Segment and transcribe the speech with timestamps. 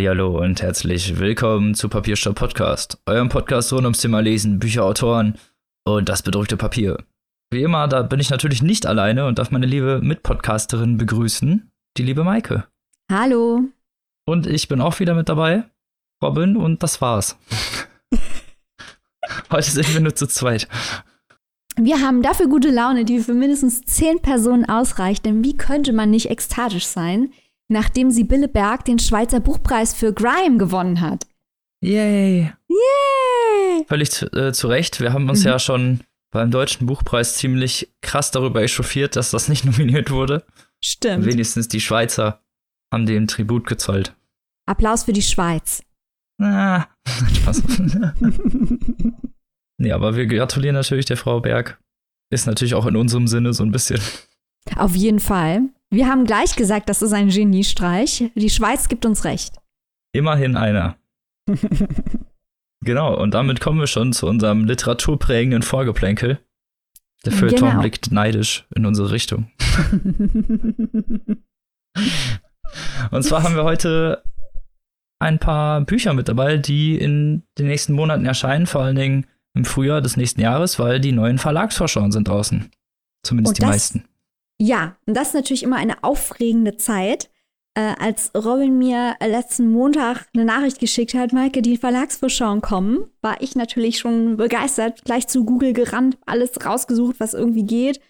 [0.00, 5.36] Hallihallo und herzlich willkommen zu Papierstopp Podcast, eurem Podcast rund ums Thema Lesen, Bücher, Autoren
[5.84, 7.04] und das bedruckte Papier.
[7.50, 12.02] Wie immer, da bin ich natürlich nicht alleine und darf meine liebe Mitpodcasterin begrüßen, die
[12.02, 12.64] liebe Maike.
[13.12, 13.64] Hallo.
[14.26, 15.64] Und ich bin auch wieder mit dabei,
[16.24, 17.38] Robin, und das war's.
[19.50, 20.66] Heute sind wir nur zu zweit.
[21.76, 26.08] Wir haben dafür gute Laune, die für mindestens zehn Personen ausreicht, denn wie könnte man
[26.08, 27.34] nicht ekstatisch sein,
[27.70, 31.26] nachdem Sibylle Berg den Schweizer Buchpreis für Grime gewonnen hat?
[31.82, 32.52] Yay!
[32.68, 33.84] Yay!
[33.88, 35.00] Völlig zu, äh, zu Recht.
[35.00, 35.46] Wir haben uns Mhm.
[35.46, 40.44] ja schon beim Deutschen Buchpreis ziemlich krass darüber echauffiert, dass das nicht nominiert wurde.
[40.80, 41.24] Stimmt.
[41.26, 42.40] Wenigstens die Schweizer
[42.92, 44.14] haben dem Tribut gezollt.
[44.66, 45.82] Applaus für die Schweiz.
[46.40, 46.86] Ah,
[47.34, 47.62] Spaß.
[49.78, 51.78] nee, aber wir gratulieren natürlich der Frau Berg.
[52.30, 54.00] Ist natürlich auch in unserem Sinne so ein bisschen.
[54.76, 55.62] Auf jeden Fall.
[55.92, 58.30] Wir haben gleich gesagt, das ist ein Geniestreich.
[58.34, 59.56] Die Schweiz gibt uns recht.
[60.12, 60.96] Immerhin einer.
[62.82, 66.38] Genau, und damit kommen wir schon zu unserem literaturprägenden Vorgeplänkel.
[67.26, 67.80] Der Feuilleton Genau.
[67.82, 69.50] blickt neidisch in unsere Richtung.
[73.10, 74.22] Und zwar haben wir heute
[75.18, 79.66] ein paar Bücher mit dabei, die in den nächsten Monaten erscheinen, vor allen Dingen im
[79.66, 82.70] Frühjahr des nächsten Jahres, weil die neuen Verlagsvorschauen sind draußen.
[83.22, 84.04] Zumindest Und die das- meisten.
[84.60, 87.30] Ja, und das ist natürlich immer eine aufregende Zeit.
[87.74, 93.04] Äh, als Robin mir äh, letzten Montag eine Nachricht geschickt hat, Maike, die Verlagsvorschauen kommen,
[93.22, 95.02] war ich natürlich schon begeistert.
[95.04, 98.00] Gleich zu Google gerannt, alles rausgesucht, was irgendwie geht.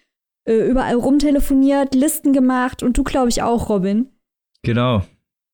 [0.45, 4.09] Äh, überall rumtelefoniert, Listen gemacht und du, glaube ich, auch, Robin.
[4.63, 5.05] Genau.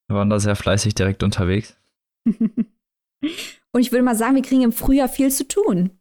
[0.08, 1.78] Wir waren da sehr fleißig direkt unterwegs.
[2.26, 5.92] Und ich würde mal sagen, wir kriegen im Frühjahr viel zu tun.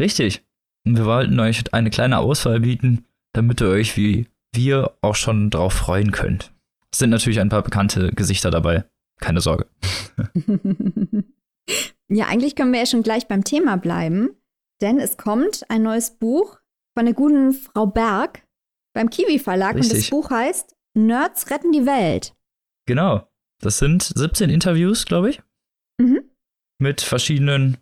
[0.00, 0.44] Richtig.
[0.86, 5.50] Und wir wollten euch eine kleine Auswahl bieten, damit ihr euch wie wir auch schon
[5.50, 6.52] drauf freuen könnt.
[6.92, 8.84] Es sind natürlich ein paar bekannte Gesichter dabei.
[9.20, 9.66] Keine Sorge.
[12.08, 14.30] ja, eigentlich können wir ja schon gleich beim Thema bleiben,
[14.80, 16.58] denn es kommt ein neues Buch
[16.96, 18.42] von der guten Frau Berg
[18.94, 20.10] beim Kiwi Verlag und das Richtig.
[20.10, 22.34] Buch heißt Nerds retten die Welt.
[22.86, 23.28] Genau.
[23.60, 25.42] Das sind 17 Interviews, glaube ich,
[26.00, 26.22] Mhm.
[26.80, 27.76] mit verschiedenen,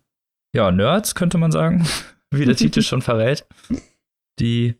[0.55, 1.85] ja, Nerds, könnte man sagen,
[2.31, 3.45] wie der Titel schon verrät,
[4.39, 4.75] die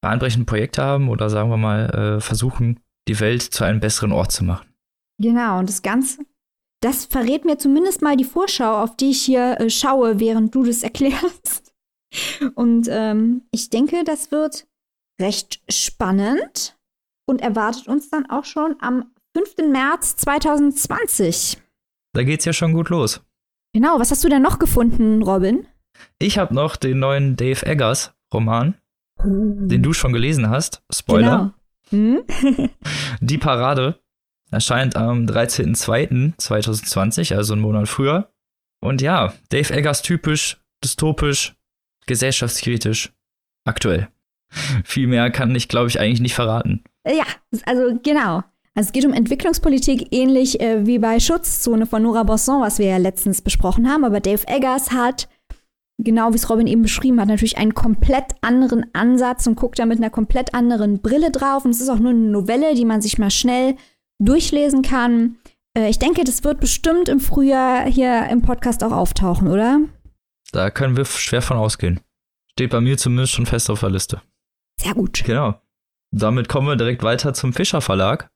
[0.00, 4.32] bahnbrechende Projekte haben oder sagen wir mal äh, versuchen, die Welt zu einem besseren Ort
[4.32, 4.68] zu machen.
[5.20, 6.24] Genau, und das Ganze,
[6.80, 10.64] das verrät mir zumindest mal die Vorschau, auf die ich hier äh, schaue, während du
[10.64, 11.72] das erklärst.
[12.54, 14.66] Und ähm, ich denke, das wird
[15.20, 16.78] recht spannend
[17.28, 19.70] und erwartet uns dann auch schon am 5.
[19.70, 21.58] März 2020.
[22.14, 23.20] Da geht's ja schon gut los.
[23.74, 25.66] Genau, was hast du denn noch gefunden, Robin?
[26.18, 28.74] Ich habe noch den neuen Dave Eggers Roman,
[29.24, 30.82] den du schon gelesen hast.
[30.92, 31.54] Spoiler.
[31.90, 31.90] Genau.
[31.90, 32.22] Hm?
[33.20, 33.98] Die Parade
[34.50, 38.30] erscheint am 13.02.2020, also einen Monat früher.
[38.80, 41.56] Und ja, Dave Eggers typisch, dystopisch,
[42.06, 43.12] gesellschaftskritisch,
[43.64, 44.08] aktuell.
[44.84, 46.82] Viel mehr kann ich, glaube ich, eigentlich nicht verraten.
[47.06, 47.24] Ja,
[47.64, 48.42] also genau.
[48.74, 52.86] Also es geht um Entwicklungspolitik, ähnlich äh, wie bei Schutzzone von Nora Bosson, was wir
[52.86, 54.04] ja letztens besprochen haben.
[54.04, 55.28] Aber Dave Eggers hat,
[55.98, 59.86] genau wie es Robin eben beschrieben hat, natürlich einen komplett anderen Ansatz und guckt da
[59.86, 61.64] mit einer komplett anderen Brille drauf.
[61.64, 63.76] Und es ist auch nur eine Novelle, die man sich mal schnell
[64.18, 65.36] durchlesen kann.
[65.76, 69.80] Äh, ich denke, das wird bestimmt im Frühjahr hier im Podcast auch auftauchen, oder?
[70.52, 72.00] Da können wir schwer von ausgehen.
[72.52, 74.22] Steht bei mir zumindest schon fest auf der Liste.
[74.80, 75.22] Sehr gut.
[75.24, 75.60] Genau.
[76.10, 78.30] Damit kommen wir direkt weiter zum Fischer Verlag,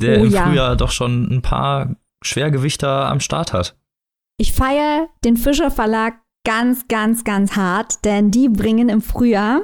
[0.00, 0.46] der Oh im ja.
[0.46, 3.76] Frühjahr doch schon ein paar Schwergewichter am Start hat.
[4.38, 9.62] Ich feiere den Fischer Verlag ganz, ganz, ganz hart, denn die bringen im Frühjahr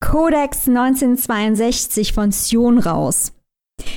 [0.00, 3.32] Codex 1962 von Sion raus.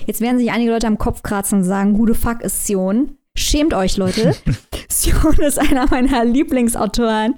[0.05, 3.17] Jetzt werden sich einige Leute am Kopf kratzen und sagen, who the fuck ist Sion?
[3.37, 4.35] Schämt euch, Leute.
[4.89, 7.35] Sion ist einer meiner Lieblingsautoren.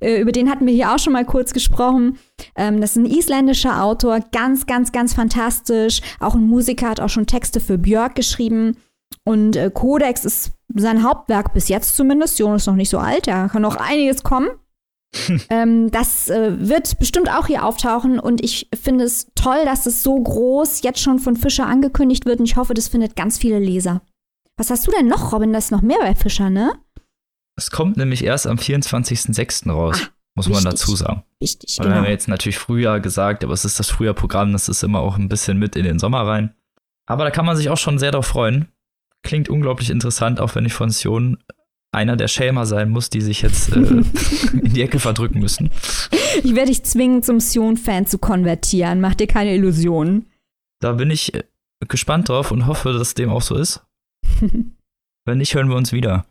[0.00, 2.18] Äh, Über den hatten wir hier auch schon mal kurz gesprochen.
[2.56, 6.00] Ähm, das ist ein isländischer Autor, ganz, ganz, ganz fantastisch.
[6.18, 8.76] Auch ein Musiker hat auch schon Texte für Björk geschrieben.
[9.24, 12.38] Und äh, Codex ist sein Hauptwerk bis jetzt zumindest.
[12.38, 14.48] Jon ist noch nicht so alt, da kann noch einiges kommen.
[15.50, 20.02] ähm, das äh, wird bestimmt auch hier auftauchen und ich finde es toll, dass es
[20.02, 23.58] so groß jetzt schon von Fischer angekündigt wird und ich hoffe, das findet ganz viele
[23.58, 24.00] Leser.
[24.56, 25.52] Was hast du denn noch, Robin?
[25.52, 26.72] Das ist noch mehr bei Fischer, ne?
[27.56, 29.70] Es kommt nämlich erst am 24.06.
[29.70, 30.70] raus, Ah, muss man wichtig.
[30.70, 31.22] dazu sagen.
[31.40, 32.02] Wichtig, Und wir genau.
[32.04, 35.28] haben jetzt natürlich Frühjahr gesagt, aber es ist das Frühjahrprogramm, das ist immer auch ein
[35.28, 36.54] bisschen mit in den Sommer rein.
[37.06, 38.68] Aber da kann man sich auch schon sehr drauf freuen.
[39.22, 41.38] Klingt unglaublich interessant, auch wenn ich von Sion
[41.92, 43.78] einer der Schelmer sein muss, die sich jetzt äh,
[44.52, 45.70] in die Ecke verdrücken müssen.
[46.42, 49.00] Ich werde dich zwingen, zum Sion-Fan zu konvertieren.
[49.00, 50.26] Mach dir keine Illusionen.
[50.80, 51.44] Da bin ich äh,
[51.88, 53.82] gespannt drauf und hoffe, dass dem auch so ist.
[55.24, 56.24] Wenn nicht, hören wir uns wieder.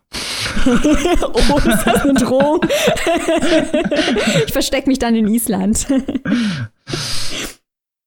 [0.66, 2.60] oh, ist das eine Drohung?
[4.46, 5.86] ich verstecke mich dann in Island.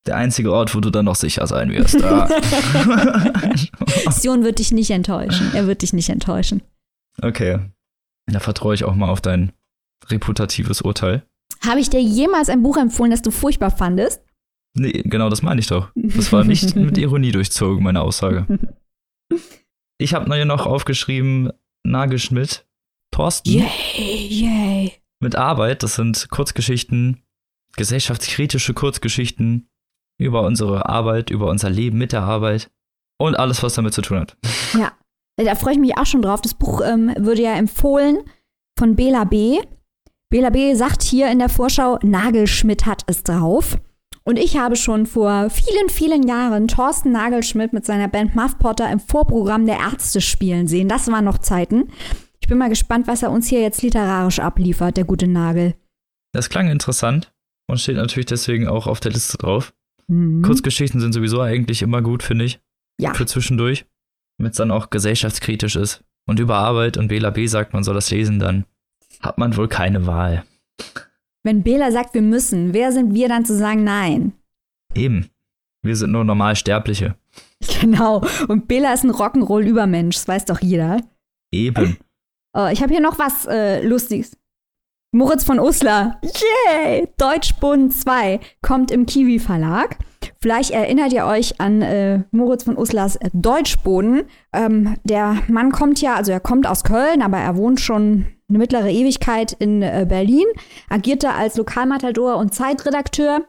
[0.06, 1.94] Der einzige Ort, wo du dann noch sicher sein wirst.
[1.94, 2.28] Ja.
[4.10, 5.50] Sion wird dich nicht enttäuschen.
[5.52, 6.62] Er wird dich nicht enttäuschen.
[7.20, 7.58] Okay.
[8.26, 9.52] Da vertraue ich auch mal auf dein
[10.08, 11.22] reputatives Urteil.
[11.66, 14.22] Habe ich dir jemals ein Buch empfohlen, das du furchtbar fandest?
[14.74, 15.90] Nee, genau das meine ich doch.
[15.94, 18.46] Das war nicht mit Ironie durchzogen, meine Aussage.
[19.98, 21.50] Ich habe mir noch aufgeschrieben,
[21.82, 22.66] Nagelschmidt,
[23.10, 23.48] Thorsten.
[23.48, 24.92] Yay, yay.
[25.20, 27.22] Mit Arbeit, das sind Kurzgeschichten,
[27.76, 29.70] gesellschaftskritische Kurzgeschichten
[30.18, 32.70] über unsere Arbeit, über unser Leben mit der Arbeit
[33.18, 34.36] und alles, was damit zu tun hat.
[34.74, 34.92] Ja,
[35.36, 36.40] da freue ich mich auch schon drauf.
[36.40, 38.18] Das Buch ähm, würde ja empfohlen
[38.78, 39.60] von Bela B.
[40.30, 40.74] Bela B.
[40.74, 43.78] sagt hier in der Vorschau, Nagelschmidt hat es drauf.
[44.24, 48.90] Und ich habe schon vor vielen, vielen Jahren Thorsten Nagelschmidt mit seiner Band Muff Potter
[48.90, 50.88] im Vorprogramm der Ärzte spielen sehen.
[50.88, 51.92] Das waren noch Zeiten.
[52.40, 55.74] Ich bin mal gespannt, was er uns hier jetzt literarisch abliefert, der gute Nagel.
[56.32, 57.32] Das klang interessant
[57.68, 59.72] und steht natürlich deswegen auch auf der Liste drauf.
[60.08, 60.42] Mhm.
[60.42, 62.60] Kurzgeschichten sind sowieso eigentlich immer gut, finde ich.
[63.00, 63.14] Ja.
[63.14, 63.86] Für zwischendurch.
[64.38, 66.04] Damit es dann auch gesellschaftskritisch ist.
[66.28, 68.64] Und über Arbeit und Bela B sagt, man soll das lesen, dann
[69.20, 70.44] hat man wohl keine Wahl.
[71.44, 74.32] Wenn Bela sagt, wir müssen, wer sind wir dann zu sagen nein?
[74.94, 75.30] Eben.
[75.82, 77.16] Wir sind nur normal Sterbliche.
[77.80, 78.22] Genau.
[78.48, 81.00] Und Bela ist ein Rock'n'Roll-Übermensch, das weiß doch jeder.
[81.52, 81.96] Eben.
[82.52, 84.36] Oh, ich habe hier noch was äh, Lustiges.
[85.12, 86.20] Moritz von Uslar.
[86.22, 87.08] Yay!
[87.16, 89.98] Deutschbund 2 kommt im Kiwi Verlag.
[90.40, 94.24] Vielleicht erinnert ihr euch an äh, Moritz von Uslars Deutschboden.
[94.52, 98.58] Ähm, der Mann kommt ja, also er kommt aus Köln, aber er wohnt schon eine
[98.58, 100.46] mittlere Ewigkeit in äh, Berlin,
[100.88, 103.44] agierte als Lokalmatador und Zeitredakteur.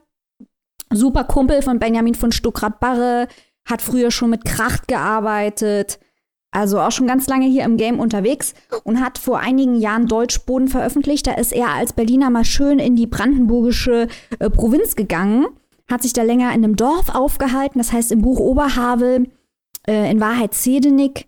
[0.91, 3.27] Super Kumpel von Benjamin von Stuckrad-Barre,
[3.67, 5.99] hat früher schon mit Kracht gearbeitet,
[6.51, 8.53] also auch schon ganz lange hier im Game unterwegs
[8.83, 11.27] und hat vor einigen Jahren Deutschboden veröffentlicht.
[11.27, 14.07] Da ist er als Berliner mal schön in die brandenburgische
[14.39, 15.47] äh, Provinz gegangen,
[15.89, 19.29] hat sich da länger in einem Dorf aufgehalten, das heißt im Buch Oberhavel,
[19.87, 21.27] äh, in Wahrheit Zedenick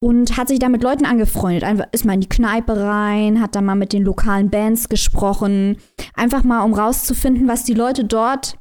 [0.00, 1.62] und hat sich da mit Leuten angefreundet.
[1.62, 5.76] Einfach ist mal in die Kneipe rein, hat da mal mit den lokalen Bands gesprochen.
[6.14, 8.56] Einfach mal, um rauszufinden, was die Leute dort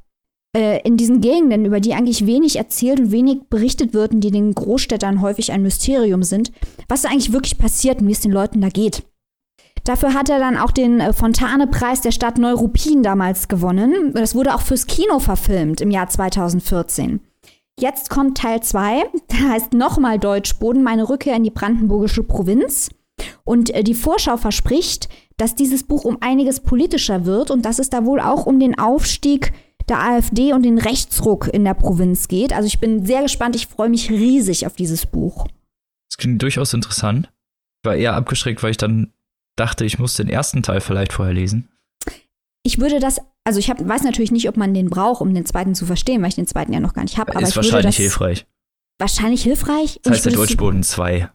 [0.55, 4.31] äh, in diesen Gegenden, über die eigentlich wenig erzählt und wenig berichtet wird und die
[4.31, 6.51] den Großstädtern häufig ein Mysterium sind,
[6.87, 9.03] was da eigentlich wirklich passiert und wie es den Leuten da geht.
[9.83, 14.13] Dafür hat er dann auch den äh, Fontane-Preis der Stadt Neuruppin damals gewonnen.
[14.13, 17.19] Das wurde auch fürs Kino verfilmt im Jahr 2014.
[17.79, 22.89] Jetzt kommt Teil 2, der heißt nochmal Deutschboden, meine Rückkehr in die brandenburgische Provinz.
[23.43, 27.89] Und äh, die Vorschau verspricht, dass dieses Buch um einiges politischer wird und dass es
[27.89, 29.53] da wohl auch um den Aufstieg
[29.89, 32.53] der AfD und den Rechtsruck in der Provinz geht.
[32.53, 35.47] Also ich bin sehr gespannt, ich freue mich riesig auf dieses Buch.
[36.09, 37.31] Das klingt durchaus interessant.
[37.83, 39.11] Ich war eher abgeschreckt, weil ich dann
[39.55, 41.69] dachte, ich muss den ersten Teil vielleicht vorher lesen.
[42.63, 45.45] Ich würde das also ich hab, weiß natürlich nicht, ob man den braucht, um den
[45.45, 47.39] zweiten zu verstehen, weil ich den zweiten ja noch gar nicht habe.
[47.41, 48.45] Ist wahrscheinlich hilfreich.
[48.99, 49.99] Wahrscheinlich hilfreich.
[50.03, 51.29] Das heißt der Deutschboden 2.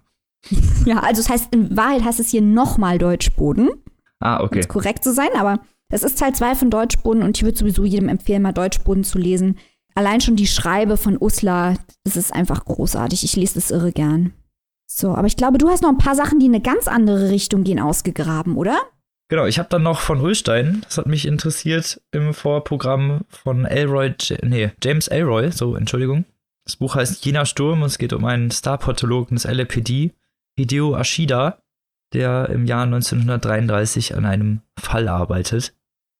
[0.86, 3.70] ja, also das heißt, in Wahrheit heißt es hier nochmal Deutschboden.
[4.20, 4.62] Ah, okay.
[4.62, 7.84] Um korrekt zu sein, aber das ist Teil 2 von Deutschboden und ich würde sowieso
[7.84, 9.58] jedem empfehlen, mal Deutschboden zu lesen.
[9.94, 13.24] Allein schon die Schreibe von Usla, das ist einfach großartig.
[13.24, 14.32] Ich lese das irre gern.
[14.86, 17.30] So, aber ich glaube, du hast noch ein paar Sachen, die in eine ganz andere
[17.30, 18.78] Richtung gehen, ausgegraben, oder?
[19.28, 24.14] Genau, ich habe dann noch von Rühlstein, das hat mich interessiert, im Vorprogramm von Elroy,
[24.42, 26.24] nee, James Elroy, so, Entschuldigung.
[26.64, 30.12] Das Buch heißt Jener Sturm und es geht um einen Starpathologen des LAPD,
[30.56, 31.58] Hideo Ashida,
[32.12, 35.75] der im Jahr 1933 an einem Fall arbeitet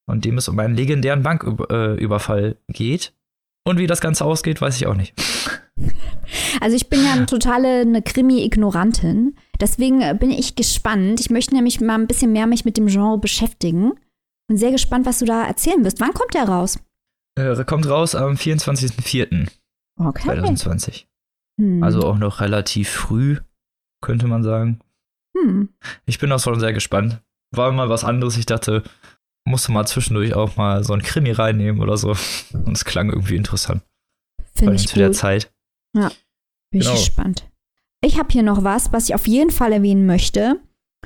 [0.07, 3.13] und dem es um einen legendären Banküberfall geht.
[3.65, 5.13] Und wie das Ganze ausgeht, weiß ich auch nicht.
[6.59, 9.35] Also ich bin ja eine totale eine Krimi-Ignorantin.
[9.61, 11.19] Deswegen äh, bin ich gespannt.
[11.19, 13.93] Ich möchte nämlich mal ein bisschen mehr mich mit dem Genre beschäftigen.
[14.47, 15.99] Bin sehr gespannt, was du da erzählen wirst.
[16.01, 16.79] Wann kommt der raus?
[17.37, 19.47] Äh, kommt raus am 24.04.
[19.99, 20.23] Okay.
[20.23, 21.07] 2020.
[21.59, 21.83] Hm.
[21.83, 23.37] Also auch noch relativ früh,
[24.01, 24.79] könnte man sagen.
[25.37, 25.69] Hm.
[26.05, 27.21] Ich bin auch schon sehr gespannt.
[27.51, 28.37] War mal was anderes.
[28.37, 28.83] Ich dachte,
[29.47, 32.15] musste mal zwischendurch auch mal so ein Krimi reinnehmen oder so.
[32.53, 33.81] Und es klang irgendwie interessant.
[34.53, 35.01] Finde ich zu gut.
[35.01, 35.51] der Zeit.
[35.95, 36.11] Ja,
[36.71, 36.93] bin genau.
[36.93, 37.49] ich gespannt.
[38.03, 40.59] Ich habe hier noch was, was ich auf jeden Fall erwähnen möchte.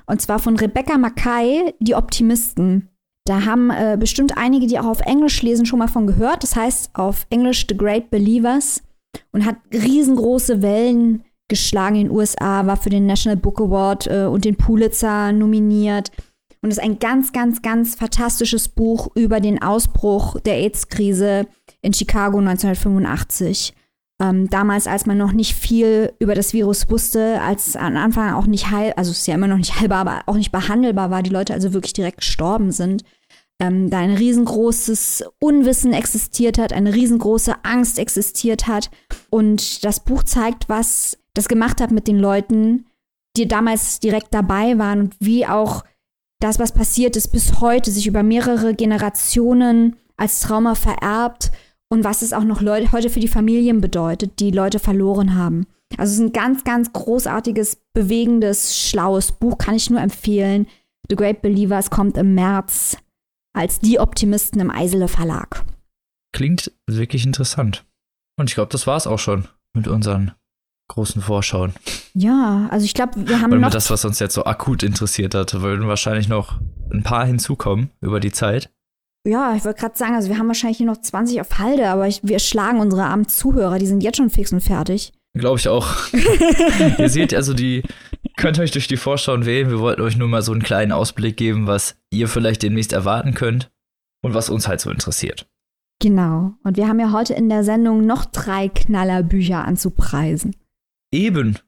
[0.05, 2.89] Und zwar von Rebecca Mackay, Die Optimisten.
[3.25, 6.43] Da haben äh, bestimmt einige, die auch auf Englisch lesen, schon mal von gehört.
[6.43, 8.83] Das heißt auf Englisch The Great Believers
[9.31, 14.23] und hat riesengroße Wellen geschlagen in den USA, war für den National Book Award äh,
[14.25, 16.11] und den Pulitzer nominiert.
[16.61, 21.47] Und ist ein ganz, ganz, ganz fantastisches Buch über den Ausbruch der AIDS-Krise
[21.81, 23.73] in Chicago 1985.
[24.21, 28.45] Ähm, damals, als man noch nicht viel über das Virus wusste, als am Anfang auch
[28.45, 31.23] nicht heil, also es ist ja immer noch nicht heilbar, aber auch nicht behandelbar war,
[31.23, 33.03] die Leute also wirklich direkt gestorben sind,
[33.59, 38.91] ähm, da ein riesengroßes Unwissen existiert hat, eine riesengroße Angst existiert hat.
[39.31, 42.85] Und das Buch zeigt, was das gemacht hat mit den Leuten,
[43.37, 45.83] die damals direkt dabei waren und wie auch
[46.41, 51.51] das, was passiert ist, bis heute sich über mehrere Generationen als Trauma vererbt
[51.89, 55.65] und was es auch noch Leute, heute für die Familien bedeutet, die Leute verloren haben.
[55.97, 60.67] Also es ist ein ganz, ganz großartiges, bewegendes, schlaues Buch, kann ich nur empfehlen.
[61.09, 62.97] The Great Believers kommt im März
[63.53, 65.65] als die Optimisten im Eisele Verlag.
[66.33, 67.85] Klingt wirklich interessant.
[68.39, 70.31] Und ich glaube, das war es auch schon mit unseren
[70.91, 71.73] großen Vorschauen.
[72.13, 75.33] Ja, also ich glaube, wir haben Weil noch das, was uns jetzt so akut interessiert
[75.35, 76.59] hat, würden wahrscheinlich noch
[76.91, 78.69] ein paar hinzukommen über die Zeit.
[79.25, 82.07] Ja, ich wollte gerade sagen, also wir haben wahrscheinlich hier noch 20 auf Halde, aber
[82.07, 85.13] ich, wir schlagen unsere armen Zuhörer, die sind jetzt schon fix und fertig.
[85.33, 85.87] Glaube ich auch.
[86.97, 87.83] Ihr seht also die,
[88.35, 89.69] könnt euch durch die Vorschauen wählen.
[89.69, 93.33] Wir wollten euch nur mal so einen kleinen Ausblick geben, was ihr vielleicht demnächst erwarten
[93.33, 93.71] könnt
[94.23, 95.47] und was uns halt so interessiert.
[96.01, 96.53] Genau.
[96.63, 100.55] Und wir haben ja heute in der Sendung noch drei Knallerbücher anzupreisen.
[101.11, 101.59] Eben.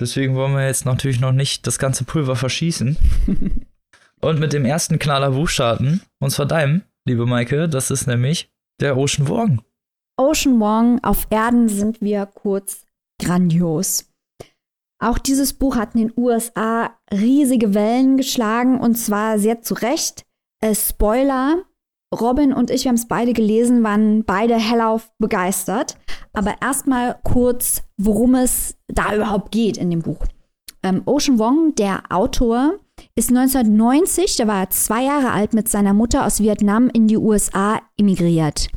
[0.00, 2.96] Deswegen wollen wir jetzt natürlich noch nicht das ganze Pulver verschießen.
[4.20, 6.02] und mit dem ersten Knallerbuch starten.
[6.18, 7.68] Und zwar deinem, liebe Maike.
[7.68, 8.50] Das ist nämlich
[8.80, 9.62] der Ocean Wong.
[10.18, 12.84] Ocean Wong, auf Erden sind wir kurz
[13.22, 14.10] grandios.
[14.98, 20.24] Auch dieses Buch hat in den USA riesige Wellen geschlagen und zwar sehr zu Recht.
[20.62, 21.64] Äh, Spoiler,
[22.14, 25.96] Robin und ich, wir haben es beide gelesen, waren beide hellauf begeistert.
[26.32, 30.24] Aber erstmal kurz, worum es da überhaupt geht in dem Buch.
[30.82, 32.74] Ähm, Ocean Wong, der Autor,
[33.14, 37.16] ist 1990, da war er zwei Jahre alt, mit seiner Mutter aus Vietnam in die
[37.16, 38.68] USA emigriert.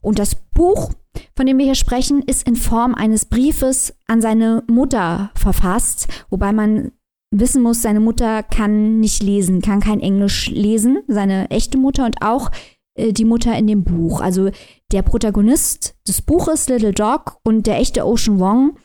[0.00, 0.90] Und das Buch,
[1.36, 6.52] von dem wir hier sprechen, ist in Form eines Briefes an seine Mutter verfasst, wobei
[6.52, 6.92] man
[7.40, 12.22] wissen muss, seine Mutter kann nicht lesen, kann kein Englisch lesen, seine echte Mutter und
[12.22, 12.50] auch
[12.94, 14.20] äh, die Mutter in dem Buch.
[14.20, 14.50] Also
[14.92, 18.76] der Protagonist des Buches Little Dog und der echte Ocean Wong,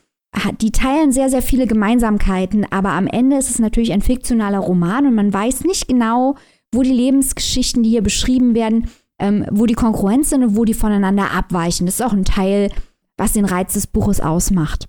[0.61, 5.07] die teilen sehr, sehr viele Gemeinsamkeiten, aber am Ende ist es natürlich ein fiktionaler Roman
[5.07, 6.35] und man weiß nicht genau,
[6.71, 8.89] wo die Lebensgeschichten, die hier beschrieben werden,
[9.19, 11.87] ähm, wo die Konkurrenz sind und wo die voneinander abweichen.
[11.87, 12.69] Das ist auch ein Teil,
[13.17, 14.87] was den Reiz des Buches ausmacht.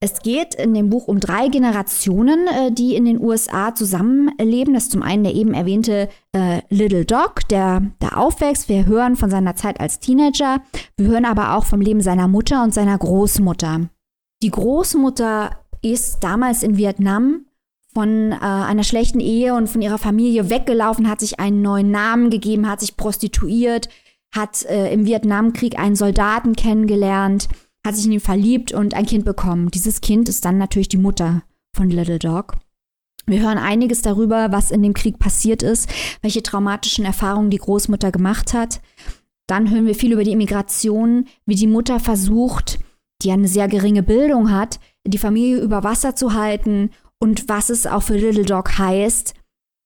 [0.00, 4.74] Es geht in dem Buch um drei Generationen, äh, die in den USA zusammenleben.
[4.74, 8.68] Das ist zum einen der eben erwähnte äh, Little Dog, der da aufwächst.
[8.68, 10.62] Wir hören von seiner Zeit als Teenager.
[10.96, 13.88] Wir hören aber auch vom Leben seiner Mutter und seiner Großmutter.
[14.40, 15.50] Die Großmutter
[15.82, 17.46] ist damals in Vietnam
[17.92, 22.30] von äh, einer schlechten Ehe und von ihrer Familie weggelaufen, hat sich einen neuen Namen
[22.30, 23.88] gegeben, hat sich prostituiert,
[24.32, 27.48] hat äh, im Vietnamkrieg einen Soldaten kennengelernt,
[27.86, 29.70] hat sich in ihn verliebt und ein Kind bekommen.
[29.70, 31.42] Dieses Kind ist dann natürlich die Mutter
[31.74, 32.56] von Little Dog.
[33.26, 35.88] Wir hören einiges darüber, was in dem Krieg passiert ist,
[36.22, 38.80] welche traumatischen Erfahrungen die Großmutter gemacht hat.
[39.46, 42.78] Dann hören wir viel über die Immigration, wie die Mutter versucht,
[43.22, 47.86] die eine sehr geringe Bildung hat, die Familie über Wasser zu halten und was es
[47.86, 49.34] auch für Little Dog heißt,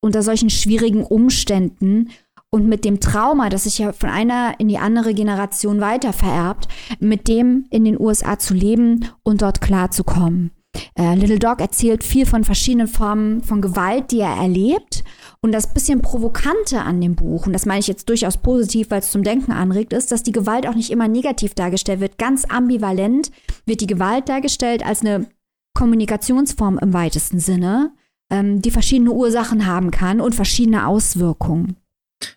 [0.00, 2.10] unter solchen schwierigen Umständen
[2.54, 6.68] und mit dem Trauma, das sich ja von einer in die andere Generation weiter vererbt,
[7.00, 10.52] mit dem in den USA zu leben und dort klarzukommen.
[10.94, 15.02] Äh, Little Dog erzählt viel von verschiedenen Formen von Gewalt, die er erlebt.
[15.40, 19.00] Und das bisschen Provokante an dem Buch, und das meine ich jetzt durchaus positiv, weil
[19.00, 22.18] es zum Denken anregt, ist, dass die Gewalt auch nicht immer negativ dargestellt wird.
[22.18, 23.32] Ganz ambivalent
[23.66, 25.26] wird die Gewalt dargestellt als eine
[25.74, 27.92] Kommunikationsform im weitesten Sinne,
[28.30, 31.76] ähm, die verschiedene Ursachen haben kann und verschiedene Auswirkungen.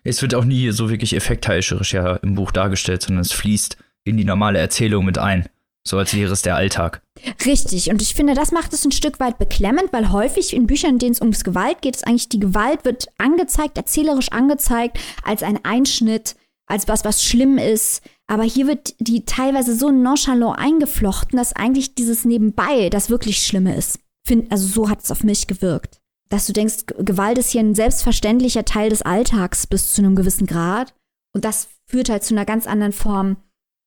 [0.04, 4.16] Es wird auch nie so wirklich effektheischerisch ja im Buch dargestellt, sondern es fließt in
[4.16, 5.48] die normale Erzählung mit ein.
[5.86, 7.00] So als wäre es der Alltag.
[7.44, 7.90] Richtig.
[7.90, 10.98] Und ich finde, das macht es ein Stück weit beklemmend, weil häufig in Büchern, in
[10.98, 15.64] denen es ums Gewalt geht, ist eigentlich die Gewalt wird angezeigt, erzählerisch angezeigt, als ein
[15.64, 16.34] Einschnitt,
[16.66, 18.02] als was, was schlimm ist.
[18.26, 23.76] Aber hier wird die teilweise so nonchalant eingeflochten, dass eigentlich dieses Nebenbei das wirklich Schlimme
[23.76, 24.00] ist.
[24.26, 26.00] Find, also so hat es auf mich gewirkt.
[26.28, 30.46] Dass du denkst, Gewalt ist hier ein selbstverständlicher Teil des Alltags bis zu einem gewissen
[30.46, 30.94] Grad.
[31.32, 33.36] Und das führt halt zu einer ganz anderen Form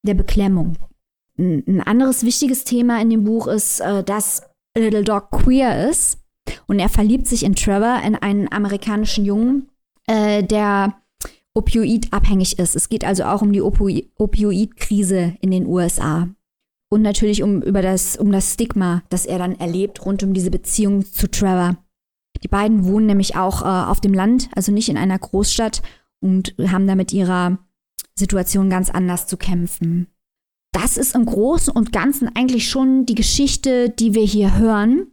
[0.04, 0.78] der Beklemmung.
[1.38, 4.44] Ein anderes wichtiges Thema in dem Buch ist, äh, dass
[4.78, 6.20] Little Dog queer ist.
[6.68, 9.70] Und er verliebt sich in Trevor, in einen amerikanischen Jungen,
[10.08, 10.96] äh, der
[11.54, 12.76] opioidabhängig ist.
[12.76, 16.30] Es geht also auch um die Opi Opioidkrise in den USA.
[16.92, 20.52] Und natürlich um, über das, um das Stigma, das er dann erlebt rund um diese
[20.52, 21.78] Beziehung zu Trevor.
[22.44, 25.82] Die beiden wohnen nämlich auch äh, auf dem Land, also nicht in einer Großstadt
[26.22, 27.60] und haben da mit ihrer
[28.16, 30.08] Situation ganz anders zu kämpfen.
[30.72, 35.08] das ist im Großen und Ganzen eigentlich schon die Geschichte, die wir hier hören.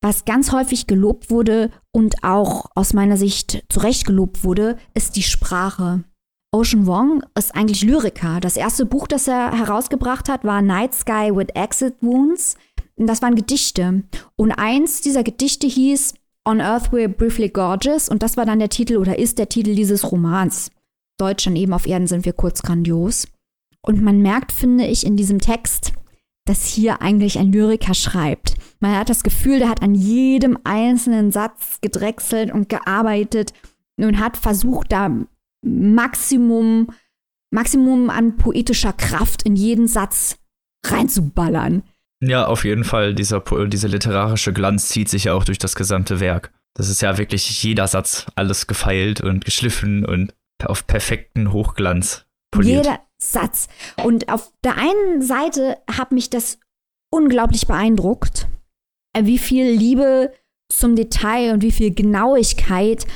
[0.00, 5.16] Was ganz häufig gelobt wurde und auch aus meiner Sicht zu Recht gelobt wurde, ist
[5.16, 6.04] die Sprache.
[6.52, 8.40] Ocean Wong ist eigentlich Lyriker.
[8.40, 12.56] Das erste Buch, das er herausgebracht hat, war Night Sky with Exit Wounds.
[12.96, 14.04] Das waren Gedichte.
[14.36, 16.14] Und eins dieser Gedichte hieß
[16.48, 18.08] On Earth We're Briefly Gorgeous.
[18.08, 20.70] Und das war dann der Titel oder ist der Titel dieses Romans.
[21.18, 23.28] Deutsch dann eben auf Erden sind wir kurz grandios.
[23.82, 25.92] Und man merkt, finde ich, in diesem Text,
[26.46, 28.54] dass hier eigentlich ein Lyriker schreibt.
[28.80, 33.52] Man hat das Gefühl, der hat an jedem einzelnen Satz gedrechselt und gearbeitet
[33.98, 35.14] und hat versucht, da
[35.62, 36.86] Maximum,
[37.50, 40.38] Maximum an poetischer Kraft in jeden Satz
[40.86, 41.82] reinzuballern.
[42.20, 43.14] Ja, auf jeden Fall.
[43.14, 46.52] Dieser, dieser literarische Glanz zieht sich ja auch durch das gesamte Werk.
[46.74, 50.34] Das ist ja wirklich jeder Satz alles gefeilt und geschliffen und
[50.64, 52.86] auf perfekten Hochglanz poliert.
[52.86, 53.68] Jeder Satz.
[54.04, 56.58] Und auf der einen Seite hat mich das
[57.10, 58.48] unglaublich beeindruckt,
[59.18, 60.32] wie viel Liebe
[60.70, 63.06] zum Detail und wie viel Genauigkeit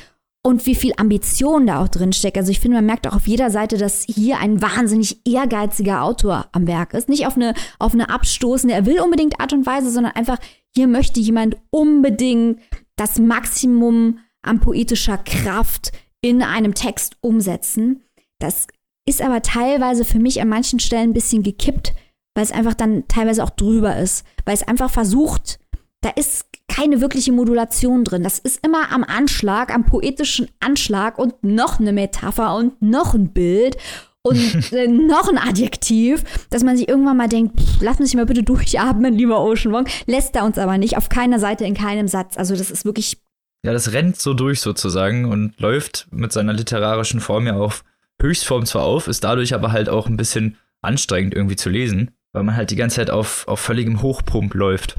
[0.42, 2.36] und wie viel Ambition da auch drin steckt.
[2.36, 6.48] Also ich finde, man merkt auch auf jeder Seite, dass hier ein wahnsinnig ehrgeiziger Autor
[6.52, 7.08] am Werk ist.
[7.08, 10.38] Nicht auf eine, auf eine abstoßende, er will unbedingt Art und Weise, sondern einfach,
[10.74, 12.60] hier möchte jemand unbedingt
[12.96, 18.02] das Maximum an poetischer Kraft in einem Text umsetzen.
[18.40, 18.66] Das
[19.06, 21.94] ist aber teilweise für mich an manchen Stellen ein bisschen gekippt,
[22.34, 25.60] weil es einfach dann teilweise auch drüber ist, weil es einfach versucht,
[26.00, 28.22] da ist keine wirkliche Modulation drin.
[28.22, 33.28] Das ist immer am Anschlag, am poetischen Anschlag und noch eine Metapher und noch ein
[33.28, 33.76] Bild
[34.22, 34.38] und
[34.72, 38.42] äh, noch ein Adjektiv, dass man sich irgendwann mal denkt, pff, lass mich mal bitte
[38.42, 39.86] durchatmen, lieber Ocean Wong.
[40.06, 42.38] Lässt er uns aber nicht, auf keiner Seite, in keinem Satz.
[42.38, 43.18] Also das ist wirklich.
[43.64, 47.84] Ja, das rennt so durch sozusagen und läuft mit seiner literarischen Form ja auf
[48.20, 52.42] Höchstform zwar auf, ist dadurch aber halt auch ein bisschen anstrengend irgendwie zu lesen, weil
[52.44, 54.96] man halt die ganze Zeit auf, auf völligem Hochpump läuft.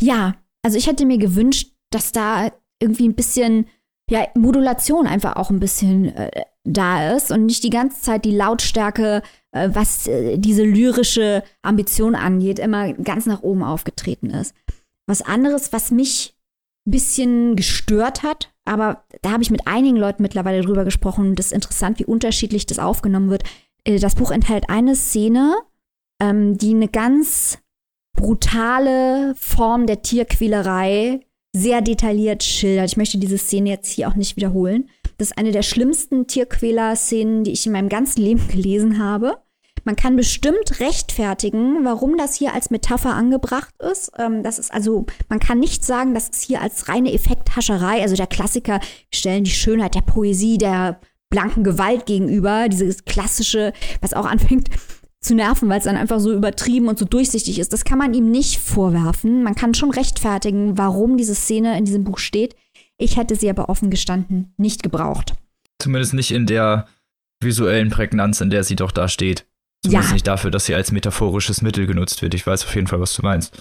[0.00, 3.66] Ja, also ich hätte mir gewünscht, dass da irgendwie ein bisschen,
[4.10, 8.34] ja, Modulation einfach auch ein bisschen äh, da ist und nicht die ganze Zeit die
[8.34, 14.54] Lautstärke, äh, was äh, diese lyrische Ambition angeht, immer ganz nach oben aufgetreten ist.
[15.06, 16.34] Was anderes, was mich
[16.86, 21.46] ein bisschen gestört hat, aber da habe ich mit einigen Leuten mittlerweile drüber gesprochen das
[21.46, 23.44] ist interessant, wie unterschiedlich das aufgenommen wird.
[23.84, 25.54] Äh, das Buch enthält eine Szene,
[26.20, 27.58] ähm, die eine ganz
[28.20, 31.20] brutale Form der Tierquälerei
[31.52, 32.90] sehr detailliert schildert.
[32.90, 34.88] Ich möchte diese Szene jetzt hier auch nicht wiederholen.
[35.16, 39.38] Das ist eine der schlimmsten Tierquäler-Szenen, die ich in meinem ganzen Leben gelesen habe.
[39.84, 44.12] Man kann bestimmt rechtfertigen, warum das hier als Metapher angebracht ist.
[44.18, 48.14] Ähm, das ist also, man kann nicht sagen, dass es hier als reine Effekthascherei, also
[48.16, 48.80] der Klassiker,
[49.12, 54.68] stellen die Schönheit der Poesie, der blanken Gewalt gegenüber, dieses klassische, was auch anfängt
[55.22, 57.72] zu nerven, weil es dann einfach so übertrieben und so durchsichtig ist.
[57.72, 59.42] Das kann man ihm nicht vorwerfen.
[59.42, 62.56] Man kann schon rechtfertigen, warum diese Szene in diesem Buch steht.
[62.96, 65.34] Ich hätte sie aber offen gestanden nicht gebraucht.
[65.78, 66.86] Zumindest nicht in der
[67.42, 69.46] visuellen Prägnanz, in der sie doch da steht.
[69.82, 70.14] Zumindest ja.
[70.14, 72.34] nicht dafür, dass sie als metaphorisches Mittel genutzt wird.
[72.34, 73.56] Ich weiß auf jeden Fall, was du meinst.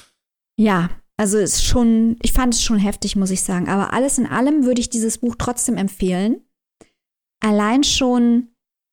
[0.57, 3.69] Ja, also ist schon, ich fand es schon heftig, muss ich sagen.
[3.69, 6.41] Aber alles in allem würde ich dieses Buch trotzdem empfehlen.
[7.41, 8.49] Allein schon,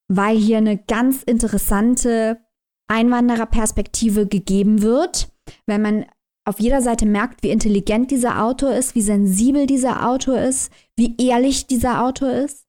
[0.09, 2.45] weil hier eine ganz interessante
[2.88, 5.29] Einwandererperspektive gegeben wird,
[5.66, 6.07] wenn man
[6.44, 11.16] auf jeder Seite merkt, wie intelligent dieser Autor ist, wie sensibel dieser Autor ist, wie
[11.18, 12.64] ehrlich dieser Autor ist.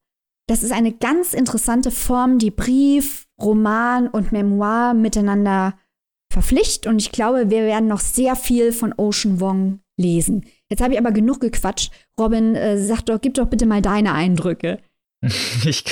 [0.47, 5.77] Das ist eine ganz interessante Form, die Brief, Roman und Memoir miteinander
[6.31, 6.87] verpflichtet.
[6.87, 10.45] Und ich glaube, wir werden noch sehr viel von Ocean Wong lesen.
[10.69, 11.91] Jetzt habe ich aber genug gequatscht.
[12.19, 14.79] Robin, äh, sag doch, gib doch bitte mal deine Eindrücke.
[15.65, 15.83] Ich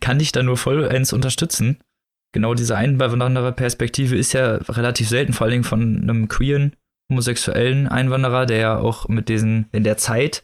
[0.00, 1.78] kann dich da nur vollends unterstützen
[2.34, 6.76] genau diese Einwanderer-Perspektive ist ja relativ selten, vor allen Dingen von einem queeren,
[7.10, 10.42] homosexuellen Einwanderer, der ja auch mit diesen, in der Zeit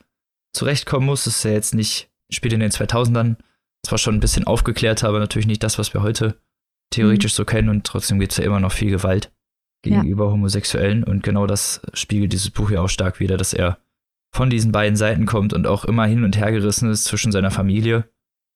[0.55, 1.25] zurechtkommen muss.
[1.25, 3.37] Das ist ja jetzt nicht, spielt in den 2000ern,
[3.85, 6.41] zwar schon ein bisschen aufgeklärt, aber natürlich nicht das, was wir heute
[6.91, 7.37] theoretisch mhm.
[7.37, 9.33] so kennen und trotzdem gibt es ja immer noch viel Gewalt
[9.83, 10.31] gegenüber ja.
[10.33, 13.79] Homosexuellen und genau das spiegelt dieses Buch ja auch stark wieder, dass er
[14.33, 17.51] von diesen beiden Seiten kommt und auch immer hin und her gerissen ist zwischen seiner
[17.51, 18.05] Familie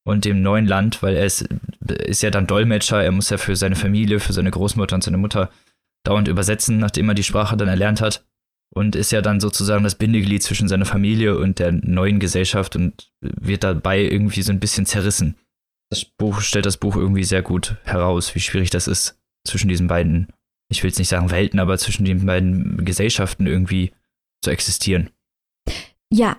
[0.06, 1.48] und dem neuen Land, weil er ist,
[1.88, 5.16] ist ja dann Dolmetscher, er muss ja für seine Familie, für seine Großmutter und seine
[5.16, 5.50] Mutter
[6.04, 8.24] dauernd übersetzen, nachdem er die Sprache dann erlernt hat.
[8.74, 13.12] Und ist ja dann sozusagen das Bindeglied zwischen seiner Familie und der neuen Gesellschaft und
[13.20, 15.36] wird dabei irgendwie so ein bisschen zerrissen.
[15.90, 19.86] Das Buch stellt das Buch irgendwie sehr gut heraus, wie schwierig das ist, zwischen diesen
[19.86, 20.26] beiden,
[20.70, 23.92] ich will jetzt nicht sagen Welten, aber zwischen den beiden Gesellschaften irgendwie
[24.42, 25.10] zu existieren.
[26.10, 26.36] Ja,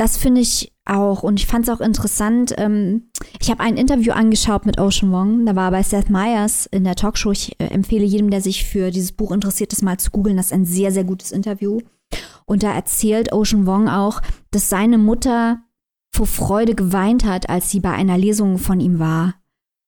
[0.00, 1.22] Das finde ich auch.
[1.22, 2.54] Und ich fand es auch interessant.
[2.56, 5.44] Ähm, ich habe ein Interview angeschaut mit Ocean Wong.
[5.44, 7.32] Da war bei Seth Meyers in der Talkshow.
[7.32, 10.38] Ich äh, empfehle jedem, der sich für dieses Buch interessiert, das mal zu googeln.
[10.38, 11.82] Das ist ein sehr, sehr gutes Interview.
[12.46, 15.60] Und da erzählt Ocean Wong auch, dass seine Mutter
[16.16, 19.34] vor Freude geweint hat, als sie bei einer Lesung von ihm war.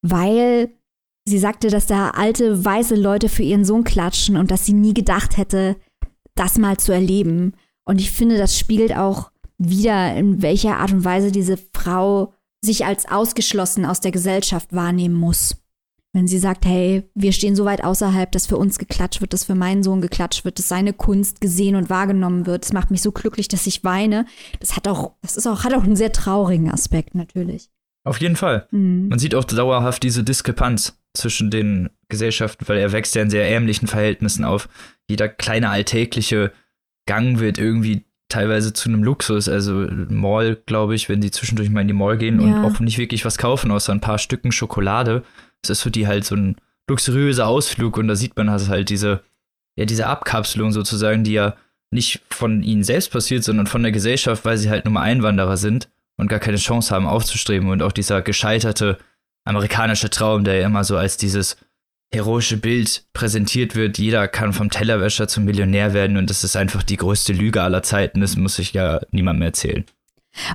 [0.02, 0.74] Weil
[1.26, 4.92] sie sagte, dass da alte, weiße Leute für ihren Sohn klatschen und dass sie nie
[4.92, 5.76] gedacht hätte,
[6.34, 7.54] das mal zu erleben.
[7.86, 12.32] Und ich finde, das spiegelt auch wieder, in welcher Art und Weise diese Frau
[12.64, 15.56] sich als ausgeschlossen aus der Gesellschaft wahrnehmen muss.
[16.14, 19.44] Wenn sie sagt, hey, wir stehen so weit außerhalb, dass für uns geklatscht wird, dass
[19.44, 22.64] für meinen Sohn geklatscht wird, dass seine Kunst gesehen und wahrgenommen wird.
[22.64, 24.26] Das macht mich so glücklich, dass ich weine.
[24.60, 27.70] Das hat auch, das ist auch, hat auch einen sehr traurigen Aspekt natürlich.
[28.04, 28.66] Auf jeden Fall.
[28.72, 29.08] Mhm.
[29.08, 33.48] Man sieht auch dauerhaft diese Diskrepanz zwischen den Gesellschaften, weil er wächst ja in sehr
[33.48, 34.68] ärmlichen Verhältnissen auf.
[35.08, 36.52] Jeder kleine alltägliche
[37.06, 39.48] Gang wird irgendwie teilweise zu einem Luxus.
[39.48, 42.46] Also Mall, glaube ich, wenn die zwischendurch mal in die Mall gehen ja.
[42.46, 45.22] und auch nicht wirklich was kaufen, außer ein paar Stücken Schokolade.
[45.60, 46.56] Das ist für die halt so ein
[46.88, 49.20] luxuriöser Ausflug und da sieht man halt diese,
[49.76, 51.54] ja, diese Abkapselung sozusagen, die ja
[51.90, 55.56] nicht von ihnen selbst passiert, sondern von der Gesellschaft, weil sie halt nur mal Einwanderer
[55.56, 58.98] sind und gar keine Chance haben aufzustreben und auch dieser gescheiterte
[59.44, 61.56] amerikanische Traum, der ja immer so als dieses
[62.12, 66.82] heroische Bild präsentiert wird, jeder kann vom Tellerwäscher zum Millionär werden und das ist einfach
[66.82, 69.84] die größte Lüge aller Zeiten, das muss ich ja niemandem erzählen.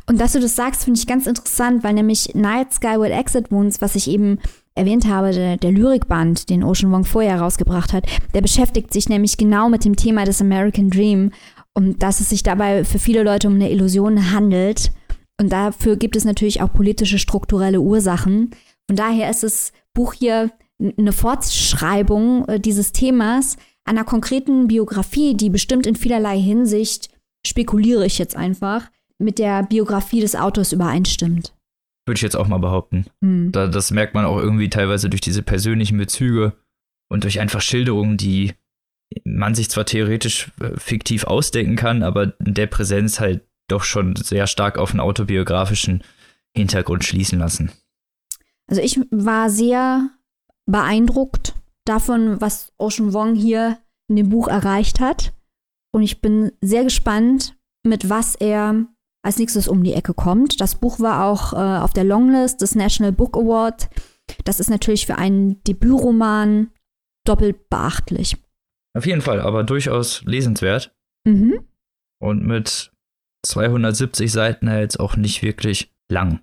[0.07, 3.51] Und dass du das sagst, finde ich ganz interessant, weil nämlich Night Sky with Exit
[3.51, 4.39] Wounds, was ich eben
[4.75, 9.37] erwähnt habe, der, der Lyrikband, den Ocean Wong vorher herausgebracht hat, der beschäftigt sich nämlich
[9.37, 11.31] genau mit dem Thema des American Dream
[11.73, 14.91] und dass es sich dabei für viele Leute um eine Illusion handelt.
[15.39, 18.51] Und dafür gibt es natürlich auch politische, strukturelle Ursachen.
[18.87, 25.49] Von daher ist das Buch hier eine Fortschreibung äh, dieses Themas einer konkreten Biografie, die
[25.49, 27.09] bestimmt in vielerlei Hinsicht,
[27.45, 31.55] spekuliere ich jetzt einfach, mit der Biografie des Autors übereinstimmt.
[32.05, 33.05] Würde ich jetzt auch mal behaupten.
[33.21, 33.51] Hm.
[33.51, 36.53] Da, das merkt man auch irgendwie teilweise durch diese persönlichen Bezüge
[37.09, 38.53] und durch einfach Schilderungen, die
[39.23, 44.15] man sich zwar theoretisch äh, fiktiv ausdenken kann, aber in der Präsenz halt doch schon
[44.15, 46.03] sehr stark auf einen autobiografischen
[46.55, 47.71] Hintergrund schließen lassen.
[48.67, 50.09] Also ich war sehr
[50.67, 55.33] beeindruckt davon, was Ocean Wong hier in dem Buch erreicht hat.
[55.93, 58.85] Und ich bin sehr gespannt, mit was er
[59.25, 60.61] als nächstes um die Ecke kommt.
[60.61, 63.89] Das Buch war auch äh, auf der Longlist des National Book Award.
[64.43, 66.71] Das ist natürlich für einen Debütroman
[67.25, 68.37] doppelt beachtlich.
[68.95, 70.93] Auf jeden Fall, aber durchaus lesenswert.
[71.25, 71.65] Mhm.
[72.19, 72.91] Und mit
[73.45, 76.41] 270 Seiten jetzt auch nicht wirklich lang.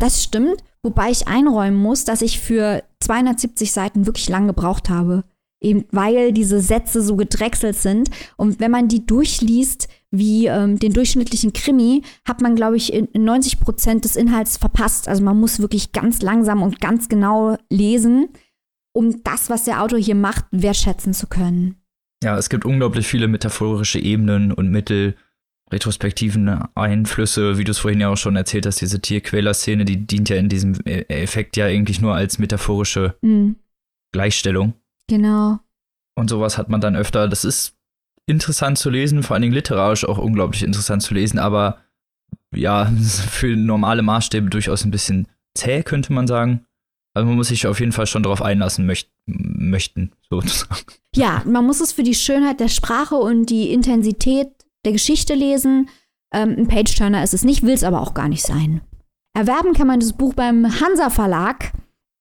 [0.00, 5.24] Das stimmt, wobei ich einräumen muss, dass ich für 270 Seiten wirklich lang gebraucht habe.
[5.60, 8.10] Eben weil diese Sätze so gedrechselt sind.
[8.36, 13.08] Und wenn man die durchliest, wie ähm, den durchschnittlichen Krimi, hat man, glaube ich, in
[13.12, 15.08] 90 Prozent des Inhalts verpasst.
[15.08, 18.28] Also man muss wirklich ganz langsam und ganz genau lesen,
[18.92, 21.76] um das, was der Autor hier macht, wertschätzen zu können.
[22.22, 25.16] Ja, es gibt unglaublich viele metaphorische Ebenen und Mittel,
[25.70, 30.28] retrospektiven Einflüsse, wie du es vorhin ja auch schon erzählt hast, diese Tierquäler-Szene, die dient
[30.28, 33.56] ja in diesem e-, Effekt ja eigentlich nur als metaphorische mhm.
[34.12, 34.74] Gleichstellung.
[35.08, 35.58] Genau.
[36.14, 37.28] Und sowas hat man dann öfter.
[37.28, 37.76] Das ist
[38.26, 41.78] interessant zu lesen, vor allen Dingen literarisch auch unglaublich interessant zu lesen, aber
[42.54, 42.86] ja,
[43.30, 46.64] für normale Maßstäbe durchaus ein bisschen zäh, könnte man sagen.
[47.14, 50.80] Also man muss sich auf jeden Fall schon darauf einlassen möcht möchten, sozusagen.
[51.14, 54.48] Ja, man muss es für die Schönheit der Sprache und die Intensität
[54.84, 55.88] der Geschichte lesen.
[56.32, 58.80] Ähm, ein Page-Turner ist es nicht, will es aber auch gar nicht sein.
[59.34, 61.72] Erwerben kann man das Buch beim Hansa Verlag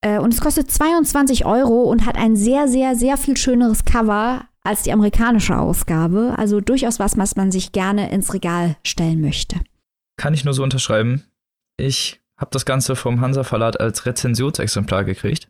[0.01, 4.45] äh, und es kostet 22 Euro und hat ein sehr, sehr, sehr viel schöneres Cover
[4.63, 6.35] als die amerikanische Ausgabe.
[6.37, 9.59] Also durchaus was, was man sich gerne ins Regal stellen möchte.
[10.17, 11.23] Kann ich nur so unterschreiben.
[11.77, 15.49] Ich habe das Ganze vom Hansa Verlag als Rezensionsexemplar gekriegt.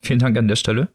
[0.00, 0.88] Vielen Dank an der Stelle.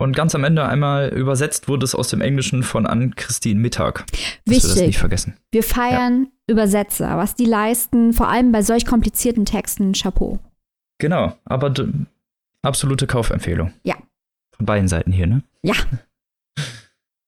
[0.00, 4.06] Und ganz am Ende einmal übersetzt wurde es aus dem Englischen von Ann-Christine Mittag.
[4.46, 4.46] Wichtig.
[4.46, 5.36] Wir das nicht vergessen.
[5.52, 6.54] Wir feiern ja.
[6.54, 10.38] Übersetzer, was die leisten, vor allem bei solch komplizierten Texten, Chapeau.
[10.98, 11.74] Genau, aber
[12.62, 13.74] absolute Kaufempfehlung.
[13.82, 13.94] Ja.
[14.56, 15.42] Von beiden Seiten hier, ne?
[15.62, 15.74] Ja.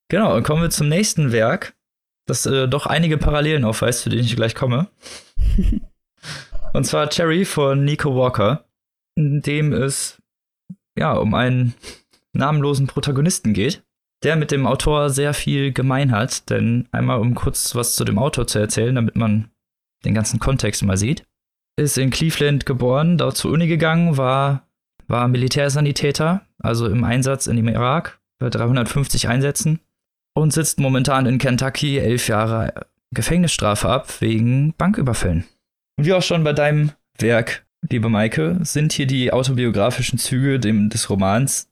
[0.08, 1.74] Genau, und kommen wir zum nächsten Werk,
[2.26, 4.88] das äh, doch einige Parallelen aufweist, zu denen ich gleich komme.
[6.74, 8.66] und zwar Cherry von Nico Walker,
[9.14, 10.20] in dem es
[10.98, 11.72] ja um einen
[12.32, 13.82] namenlosen Protagonisten geht,
[14.22, 16.50] der mit dem Autor sehr viel gemein hat.
[16.50, 19.50] Denn einmal, um kurz was zu dem Autor zu erzählen, damit man
[20.04, 21.24] den ganzen Kontext mal sieht,
[21.76, 24.66] ist in Cleveland geboren, dort zur Uni gegangen, war,
[25.06, 29.80] war Militärsanitäter, also im Einsatz in dem Irak, bei 350 Einsätzen
[30.34, 35.44] und sitzt momentan in Kentucky, elf Jahre Gefängnisstrafe ab wegen Banküberfällen.
[35.98, 40.88] Und wie auch schon bei deinem Werk, liebe Maike, sind hier die autobiografischen Züge dem,
[40.88, 41.70] des Romans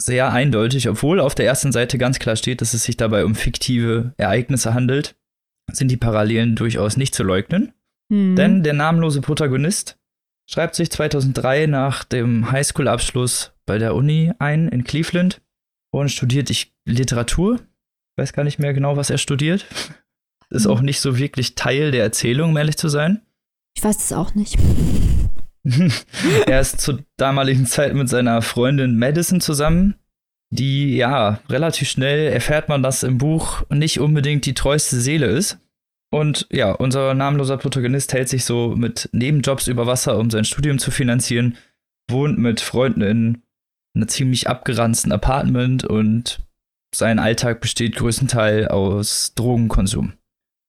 [0.00, 3.34] sehr eindeutig, obwohl auf der ersten Seite ganz klar steht, dass es sich dabei um
[3.34, 5.16] fiktive Ereignisse handelt,
[5.72, 7.72] sind die Parallelen durchaus nicht zu leugnen.
[8.10, 8.36] Mhm.
[8.36, 9.98] Denn der namenlose Protagonist
[10.50, 15.40] schreibt sich 2003 nach dem Highschool-Abschluss bei der Uni ein in Cleveland
[15.90, 17.60] und studiert ich Literatur.
[18.16, 19.66] Weiß gar nicht mehr genau, was er studiert.
[20.50, 20.70] Ist mhm.
[20.72, 23.22] auch nicht so wirklich Teil der Erzählung, um ehrlich zu sein.
[23.76, 24.58] Ich weiß es auch nicht.
[26.46, 29.94] er ist zur damaligen Zeit mit seiner Freundin Madison zusammen,
[30.50, 35.58] die ja relativ schnell erfährt man, dass im Buch nicht unbedingt die treueste Seele ist.
[36.12, 40.78] Und ja, unser namenloser Protagonist hält sich so mit Nebenjobs über Wasser, um sein Studium
[40.78, 41.56] zu finanzieren,
[42.08, 43.42] wohnt mit Freunden in
[43.96, 46.40] einem ziemlich abgeranzten Apartment und
[46.94, 50.12] sein Alltag besteht größtenteils aus Drogenkonsum.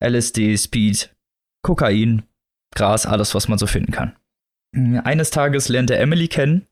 [0.04, 1.16] LSD, Speed,
[1.62, 2.24] Kokain,
[2.74, 4.16] Gras, alles, was man so finden kann.
[4.76, 6.68] Eines Tages lernt er Emily kennen,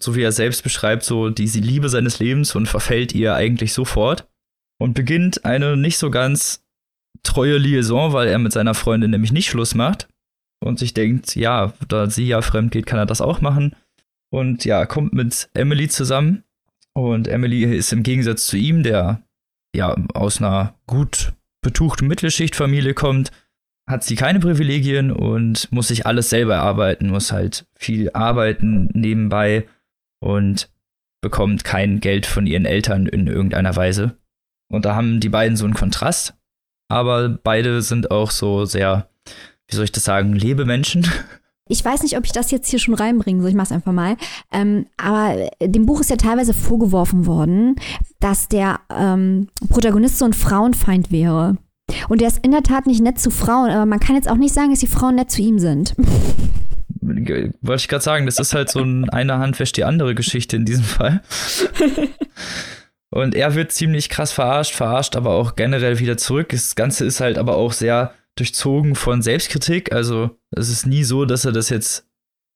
[0.00, 4.28] so wie er selbst beschreibt, so diese Liebe seines Lebens und verfällt ihr eigentlich sofort
[4.78, 6.64] und beginnt eine nicht so ganz
[7.22, 10.08] treue Liaison, weil er mit seiner Freundin nämlich nicht Schluss macht
[10.60, 13.74] und sich denkt, ja, da sie ja fremd geht, kann er das auch machen.
[14.30, 16.44] Und ja, kommt mit Emily zusammen
[16.94, 19.22] und Emily ist im Gegensatz zu ihm, der
[19.74, 23.30] ja aus einer gut betuchten Mittelschichtfamilie kommt,
[23.88, 29.66] hat sie keine Privilegien und muss sich alles selber erarbeiten, muss halt viel arbeiten nebenbei
[30.20, 30.70] und
[31.20, 34.16] bekommt kein Geld von ihren Eltern in irgendeiner Weise.
[34.68, 36.34] Und da haben die beiden so einen Kontrast,
[36.88, 39.08] aber beide sind auch so sehr,
[39.68, 41.06] wie soll ich das sagen, Lebemenschen.
[41.68, 43.50] Ich weiß nicht, ob ich das jetzt hier schon reinbringen soll.
[43.50, 44.16] Ich mach's einfach mal.
[44.52, 47.74] Ähm, aber dem Buch ist ja teilweise vorgeworfen worden,
[48.20, 51.56] dass der ähm, Protagonist so ein Frauenfeind wäre.
[52.08, 54.36] Und er ist in der Tat nicht nett zu Frauen, aber man kann jetzt auch
[54.36, 55.94] nicht sagen, dass die Frauen nett zu ihm sind.
[57.00, 60.56] Wollte ich gerade sagen, das ist halt so ein eine Hand wäscht die andere Geschichte
[60.56, 61.22] in diesem Fall.
[63.10, 66.48] Und er wird ziemlich krass verarscht, verarscht aber auch generell wieder zurück.
[66.50, 69.92] Das Ganze ist halt aber auch sehr durchzogen von Selbstkritik.
[69.92, 72.06] Also es ist nie so, dass er das jetzt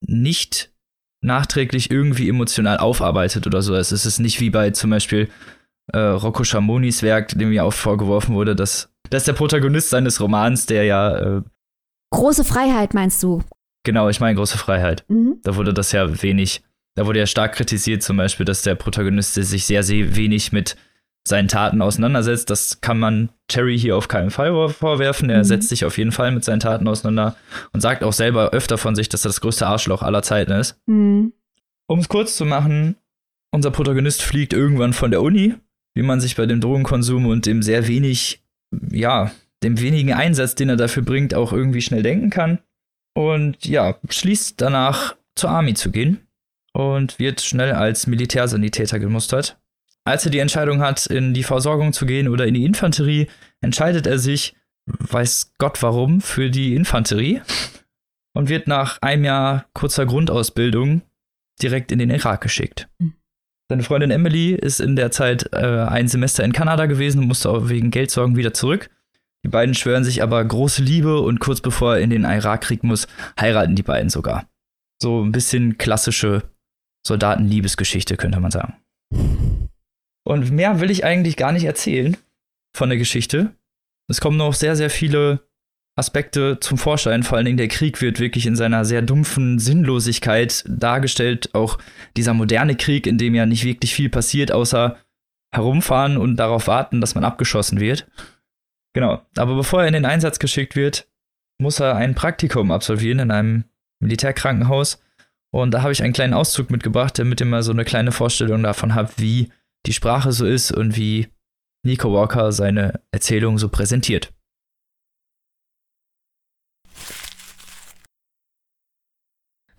[0.07, 0.73] nicht
[1.23, 3.75] nachträglich irgendwie emotional aufarbeitet oder so.
[3.75, 5.29] Es ist nicht wie bei zum Beispiel
[5.93, 10.67] äh, Rocco Schamonis Werk, dem mir auch vorgeworfen wurde, dass, dass der Protagonist seines Romans,
[10.67, 11.43] der ja äh,
[12.13, 13.43] Große Freiheit meinst du?
[13.85, 15.05] Genau, ich meine große Freiheit.
[15.09, 15.39] Mhm.
[15.43, 16.63] Da wurde das ja wenig,
[16.97, 20.77] da wurde ja stark kritisiert, zum Beispiel, dass der Protagonist sich sehr, sehr wenig mit
[21.27, 22.51] seinen Taten auseinandersetzt.
[22.51, 25.31] Das kann man Terry hier auf keinen Fall vorwerfen.
[25.31, 25.45] Er mhm.
[25.45, 27.37] setzt sich auf jeden Fall mit seinen Taten auseinander
[27.73, 30.81] und sagt auch selber öfter von sich, dass er das größte Arschloch aller Zeiten ist.
[30.87, 31.33] Mhm.
[31.87, 32.97] Um es kurz zu machen,
[33.53, 35.55] unser Protagonist fliegt irgendwann von der Uni
[35.95, 38.43] wie man sich bei dem Drogenkonsum und dem sehr wenig,
[38.91, 39.31] ja,
[39.63, 42.61] dem wenigen Einsatz, den er dafür bringt, auch irgendwie schnell denken kann.
[43.15, 46.27] Und ja, schließt danach zur Army zu gehen
[46.73, 49.59] und wird schnell als Militärsanitäter gemustert.
[50.05, 53.27] Als er die Entscheidung hat, in die Versorgung zu gehen oder in die Infanterie,
[53.61, 54.57] entscheidet er sich,
[54.87, 57.43] weiß Gott warum, für die Infanterie
[58.33, 61.03] und wird nach einem Jahr kurzer Grundausbildung
[61.61, 62.89] direkt in den Irak geschickt.
[62.99, 63.15] Mhm.
[63.71, 67.51] Seine Freundin Emily ist in der Zeit äh, ein Semester in Kanada gewesen und musste
[67.51, 68.91] auch wegen Geldsorgen wieder zurück.
[69.45, 73.07] Die beiden schwören sich aber große Liebe und kurz bevor er in den Irakkrieg muss,
[73.39, 74.49] heiraten die beiden sogar.
[75.01, 76.43] So ein bisschen klassische
[77.07, 78.75] Soldatenliebesgeschichte, könnte man sagen.
[80.25, 82.17] Und mehr will ich eigentlich gar nicht erzählen
[82.77, 83.55] von der Geschichte.
[84.09, 85.49] Es kommen noch sehr, sehr viele
[86.01, 87.23] Aspekte zum Vorschein.
[87.23, 91.55] Vor allen Dingen der Krieg wird wirklich in seiner sehr dumpfen Sinnlosigkeit dargestellt.
[91.55, 91.79] Auch
[92.17, 94.97] dieser moderne Krieg, in dem ja nicht wirklich viel passiert, außer
[95.55, 98.09] herumfahren und darauf warten, dass man abgeschossen wird.
[98.95, 99.23] Genau.
[99.37, 101.07] Aber bevor er in den Einsatz geschickt wird,
[101.61, 103.65] muss er ein Praktikum absolvieren in einem
[104.01, 105.03] Militärkrankenhaus.
[105.53, 108.63] Und da habe ich einen kleinen Auszug mitgebracht, damit ihr mal so eine kleine Vorstellung
[108.63, 109.53] davon habt, wie
[109.87, 111.29] die Sprache so ist und wie
[111.85, 114.33] Nico Walker seine Erzählung so präsentiert.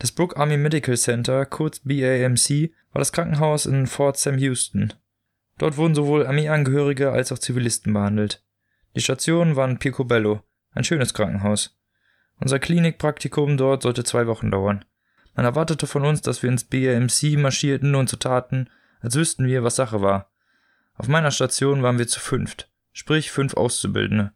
[0.01, 4.95] Das Brook Army Medical Center, kurz BAMC, war das Krankenhaus in Fort Sam Houston.
[5.59, 8.43] Dort wurden sowohl Armeeangehörige als auch Zivilisten behandelt.
[8.95, 11.77] Die Station war in Picobello, ein schönes Krankenhaus.
[12.39, 14.83] Unser Klinikpraktikum dort sollte zwei Wochen dauern.
[15.35, 19.63] Man erwartete von uns, dass wir ins BAMC marschierten und so taten, als wüssten wir,
[19.63, 20.31] was Sache war.
[20.95, 24.31] Auf meiner Station waren wir zu fünft, sprich fünf Auszubildende.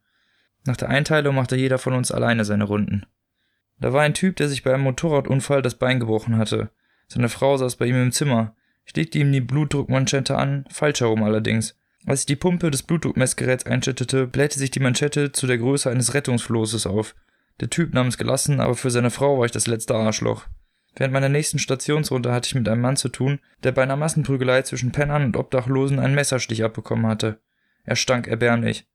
[0.63, 3.08] Nach der Einteilung machte jeder von uns alleine seine Runden.
[3.79, 6.69] Da war ein Typ, der sich bei einem Motorradunfall das Bein gebrochen hatte.
[7.07, 8.55] Seine Frau saß bei ihm im Zimmer.
[8.85, 11.77] Ich legte ihm die Blutdruckmanschette an, falsch herum allerdings.
[12.05, 16.13] Als ich die Pumpe des Blutdruckmessgeräts einschüttete, blähte sich die Manschette zu der Größe eines
[16.13, 17.15] Rettungsflosses auf.
[17.59, 20.45] Der Typ nahm es gelassen, aber für seine Frau war ich das letzte Arschloch.
[20.95, 24.61] Während meiner nächsten Stationsrunde hatte ich mit einem Mann zu tun, der bei einer Massenprügelei
[24.61, 27.39] zwischen Pennern und Obdachlosen einen Messerstich abbekommen hatte.
[27.83, 28.88] Er stank erbärmlich.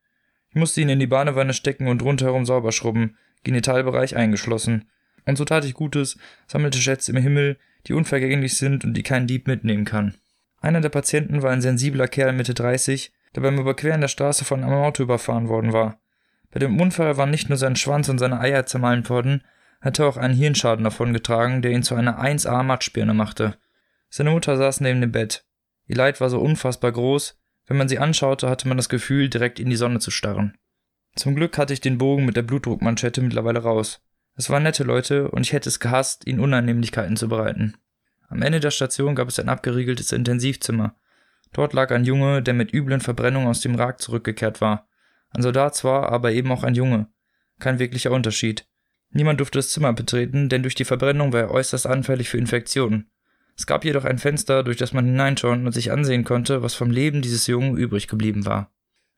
[0.51, 4.89] Ich musste ihn in die Badewanne stecken und rundherum sauber schrubben, Genitalbereich eingeschlossen.
[5.27, 9.27] Und so tat ich Gutes, sammelte Schätze im Himmel, die unvergänglich sind und die kein
[9.27, 10.15] Dieb mitnehmen kann.
[10.61, 14.63] Einer der Patienten war ein sensibler Kerl Mitte 30, der beim Überqueren der Straße von
[14.63, 16.01] einem Auto überfahren worden war.
[16.51, 19.45] Bei dem Unfall waren nicht nur sein Schwanz und seine Eier zermalmt worden,
[19.81, 23.57] hatte auch einen Hirnschaden davongetragen, der ihn zu einer 1A Matschbirne machte.
[24.11, 25.45] Seine Mutter saß neben dem Bett.
[25.87, 29.61] Ihr Leid war so unfassbar groß, wenn man sie anschaute, hatte man das Gefühl, direkt
[29.61, 30.59] in die Sonne zu starren.
[31.17, 34.01] Zum Glück hatte ich den Bogen mit der Blutdruckmanschette mittlerweile raus.
[34.37, 37.75] Es waren nette Leute und ich hätte es gehasst, ihnen Unannehmlichkeiten zu bereiten.
[38.29, 40.95] Am Ende der Station gab es ein abgeriegeltes Intensivzimmer.
[41.53, 44.89] Dort lag ein Junge, der mit üblen Verbrennungen aus dem Rag zurückgekehrt war.
[45.31, 47.09] Ein Soldat zwar, aber eben auch ein Junge.
[47.59, 48.67] Kein wirklicher Unterschied.
[49.11, 53.11] Niemand durfte das Zimmer betreten, denn durch die Verbrennung war er äußerst anfällig für Infektionen.
[53.57, 56.91] Es gab jedoch ein Fenster, durch das man hineinschauen und sich ansehen konnte, was vom
[56.91, 58.73] Leben dieses Jungen übrig geblieben war.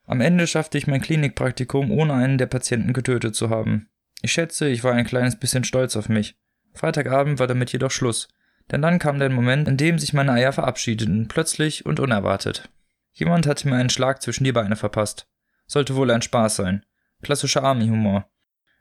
[0.07, 3.88] Am Ende schaffte ich mein Klinikpraktikum, ohne einen der Patienten getötet zu haben.
[4.21, 6.37] Ich schätze, ich war ein kleines bisschen stolz auf mich.
[6.75, 8.29] Freitagabend war damit jedoch Schluss,
[8.71, 12.71] denn dann kam der Moment, in dem sich meine Eier verabschiedeten, plötzlich und unerwartet.
[13.12, 15.29] Jemand hatte mir einen Schlag zwischen die Beine verpasst.
[15.67, 16.85] Sollte wohl ein Spaß sein.
[17.23, 18.29] Klassischer Army-Humor.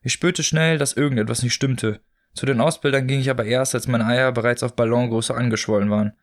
[0.01, 2.01] Ich spürte schnell, dass irgendetwas nicht stimmte.
[2.33, 6.13] Zu den Ausbildern ging ich aber erst, als meine Eier bereits auf Ballongröße angeschwollen waren.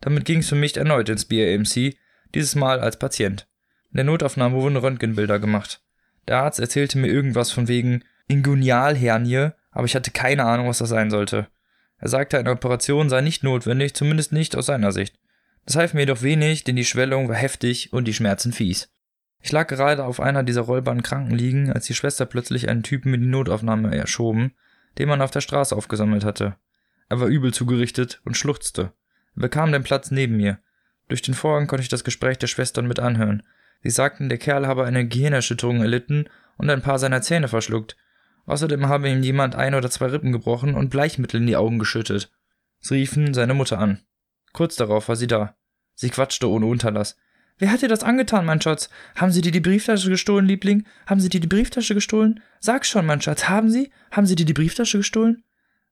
[0.00, 1.96] Damit ging es für mich erneut ins BAMC,
[2.34, 3.46] dieses Mal als Patient.
[3.90, 5.82] In der Notaufnahme wurden Röntgenbilder gemacht.
[6.28, 10.88] Der Arzt erzählte mir irgendwas von wegen Ingonialhernie, aber ich hatte keine Ahnung, was das
[10.88, 11.48] sein sollte.
[11.98, 15.18] Er sagte, eine Operation sei nicht notwendig, zumindest nicht aus seiner Sicht.
[15.66, 18.90] Das half mir jedoch wenig, denn die Schwellung war heftig und die Schmerzen fies.
[19.42, 23.22] Ich lag gerade auf einer dieser rollbaren Krankenliegen, als die Schwester plötzlich einen Typen in
[23.22, 24.52] die Notaufnahme erschoben,
[24.98, 26.56] den man auf der Straße aufgesammelt hatte.
[27.08, 28.92] Er war übel zugerichtet und schluchzte.
[29.36, 30.58] Er bekam den Platz neben mir.
[31.08, 33.42] Durch den Vorhang konnte ich das Gespräch der Schwestern mit anhören.
[33.82, 37.96] Sie sagten, der Kerl habe eine Gehirnerschütterung erlitten und ein paar seiner Zähne verschluckt.
[38.46, 42.30] Außerdem habe ihm jemand ein oder zwei Rippen gebrochen und Bleichmittel in die Augen geschüttet.
[42.80, 44.00] Sie riefen seine Mutter an.
[44.52, 45.56] Kurz darauf war sie da.
[45.94, 47.16] Sie quatschte ohne Unterlass.
[47.58, 48.88] Wer hat dir das angetan, mein Schatz?
[49.16, 50.86] Haben sie dir die Brieftasche gestohlen, Liebling?
[51.06, 52.40] Haben sie dir die Brieftasche gestohlen?
[52.58, 53.90] Sag schon, mein Schatz, haben sie?
[54.10, 55.44] Haben sie dir die Brieftasche gestohlen?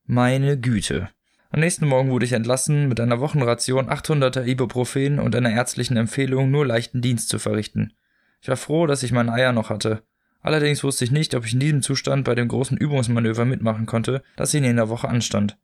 [0.06, 1.10] Meine Güte.
[1.50, 6.50] Am nächsten Morgen wurde ich entlassen, mit einer Wochenration 800er Ibuprofen und einer ärztlichen Empfehlung,
[6.50, 7.94] nur leichten Dienst zu verrichten.
[8.40, 10.02] Ich war froh, dass ich meine Eier noch hatte.
[10.42, 14.22] Allerdings wusste ich nicht, ob ich in diesem Zustand bei dem großen Übungsmanöver mitmachen konnte,
[14.36, 15.58] das in der Woche anstand.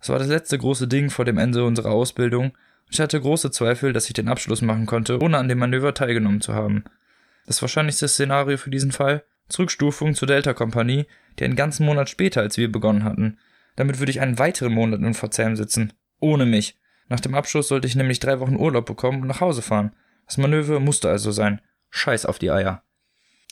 [0.00, 2.52] Es war das letzte große Ding vor dem Ende unserer Ausbildung,
[2.90, 6.40] ich hatte große Zweifel, dass ich den Abschluss machen konnte, ohne an dem Manöver teilgenommen
[6.40, 6.84] zu haben.
[7.46, 9.24] Das wahrscheinlichste Szenario für diesen Fall?
[9.48, 11.06] Zurückstufung zur Delta-Kompanie,
[11.38, 13.38] die einen ganzen Monat später als wir begonnen hatten.
[13.78, 15.92] Damit würde ich einen weiteren Monat in Verzerren sitzen.
[16.18, 16.76] Ohne mich.
[17.08, 19.92] Nach dem Abschluss sollte ich nämlich drei Wochen Urlaub bekommen und nach Hause fahren.
[20.26, 21.60] Das Manöver musste also sein.
[21.90, 22.82] Scheiß auf die Eier.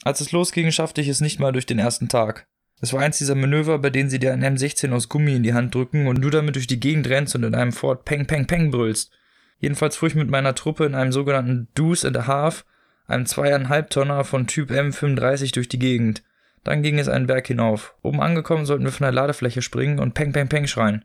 [0.03, 2.49] Als es losging, schaffte ich es nicht mal durch den ersten Tag.
[2.81, 5.55] Es war eins dieser Manöver, bei denen sie dir einen M16 aus Gummi in die
[5.55, 8.49] Hand drücken und du damit durch die Gegend rennst und in einem Fort Peng Peng
[8.49, 9.13] Peng brüllst.
[9.61, 12.65] Jedenfalls fuhr ich mit meiner Truppe in einem sogenannten Deuce and a Half,
[13.07, 16.25] einem zweieinhalb Tonner von Typ M35 durch die Gegend.
[16.67, 17.95] Dann ging es einen Berg hinauf.
[18.03, 21.05] Oben angekommen sollten wir von der Ladefläche springen und Peng Peng Peng schreien.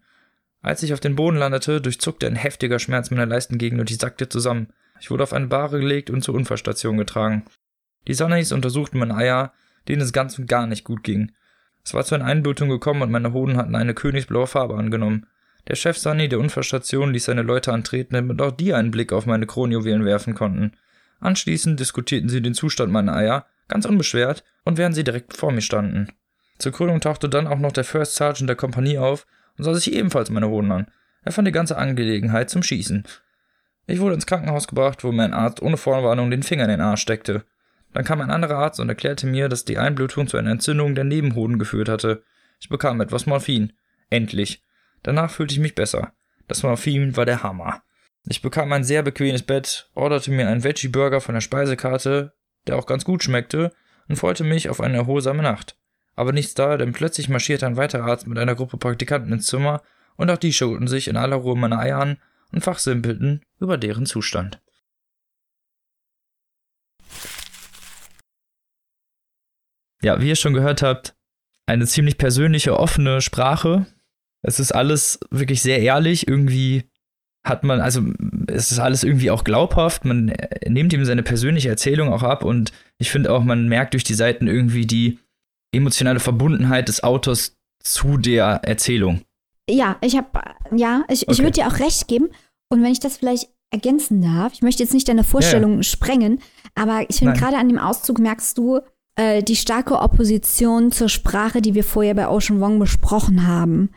[0.63, 4.27] Als ich auf den Boden landete, durchzuckte ein heftiger Schmerz meiner Leistengegend und ich sackte
[4.27, 4.69] zusammen.
[4.99, 7.45] Ich wurde auf eine Bahre gelegt und zur Unfallstation getragen.
[8.07, 9.53] Die Sonneys untersuchten meine Eier,
[9.87, 11.31] denen es ganz und gar nicht gut ging.
[11.85, 15.27] Es war zu einer Einblutung gekommen und meine Hoden hatten eine königsblaue Farbe angenommen.
[15.67, 19.27] Der Chef Sunny der Unfallstation ließ seine Leute antreten, damit auch die einen Blick auf
[19.27, 20.71] meine Kronjuwelen werfen konnten.
[21.19, 25.61] Anschließend diskutierten sie den Zustand meiner Eier, ganz unbeschwert, und während sie direkt vor mir
[25.61, 26.09] standen.
[26.59, 29.25] Zur Krönung tauchte dann auch noch der First Sergeant der Kompanie auf
[29.57, 30.91] und sah sich ebenfalls meine Hoden an.
[31.23, 33.03] Er fand die ganze Angelegenheit zum Schießen.
[33.87, 36.81] Ich wurde ins Krankenhaus gebracht, wo mir ein Arzt ohne Vorwarnung den Finger in den
[36.81, 37.43] Arsch steckte.
[37.93, 41.03] Dann kam ein anderer Arzt und erklärte mir, dass die Einblutung zu einer Entzündung der
[41.03, 42.23] Nebenhoden geführt hatte.
[42.59, 43.73] Ich bekam etwas Morphin.
[44.09, 44.63] Endlich.
[45.03, 46.13] Danach fühlte ich mich besser.
[46.47, 47.81] Das Morphin war der Hammer.
[48.27, 52.33] Ich bekam ein sehr bequemes Bett, orderte mir einen Veggie-Burger von der Speisekarte,
[52.67, 53.73] der auch ganz gut schmeckte,
[54.07, 55.77] und freute mich auf eine erholsame Nacht.
[56.15, 59.81] Aber nichts da, denn plötzlich marschierte ein weiterer Arzt mit einer Gruppe Praktikanten ins Zimmer,
[60.17, 62.17] und auch die schauten sich in aller Ruhe meine Eier an
[62.51, 64.61] und fachsimpelten über deren Zustand.
[70.03, 71.15] Ja, wie ihr schon gehört habt,
[71.65, 73.85] eine ziemlich persönliche, offene Sprache,
[74.41, 76.89] es ist alles wirklich sehr ehrlich, irgendwie
[77.43, 78.01] hat man, also
[78.47, 80.33] es ist alles irgendwie auch glaubhaft, man
[80.67, 84.13] nimmt ihm seine persönliche Erzählung auch ab und ich finde auch, man merkt durch die
[84.13, 85.17] Seiten irgendwie die
[85.73, 89.21] emotionale Verbundenheit des Autors zu der Erzählung.
[89.69, 90.27] Ja, ich habe,
[90.75, 91.31] ja, ich, okay.
[91.31, 92.29] ich würde dir auch recht geben.
[92.69, 95.83] Und wenn ich das vielleicht ergänzen darf, ich möchte jetzt nicht deine Vorstellung ja.
[95.83, 96.39] sprengen,
[96.75, 98.79] aber ich finde gerade an dem Auszug merkst du
[99.15, 103.89] äh, die starke Opposition zur Sprache, die wir vorher bei Ocean Wong besprochen haben.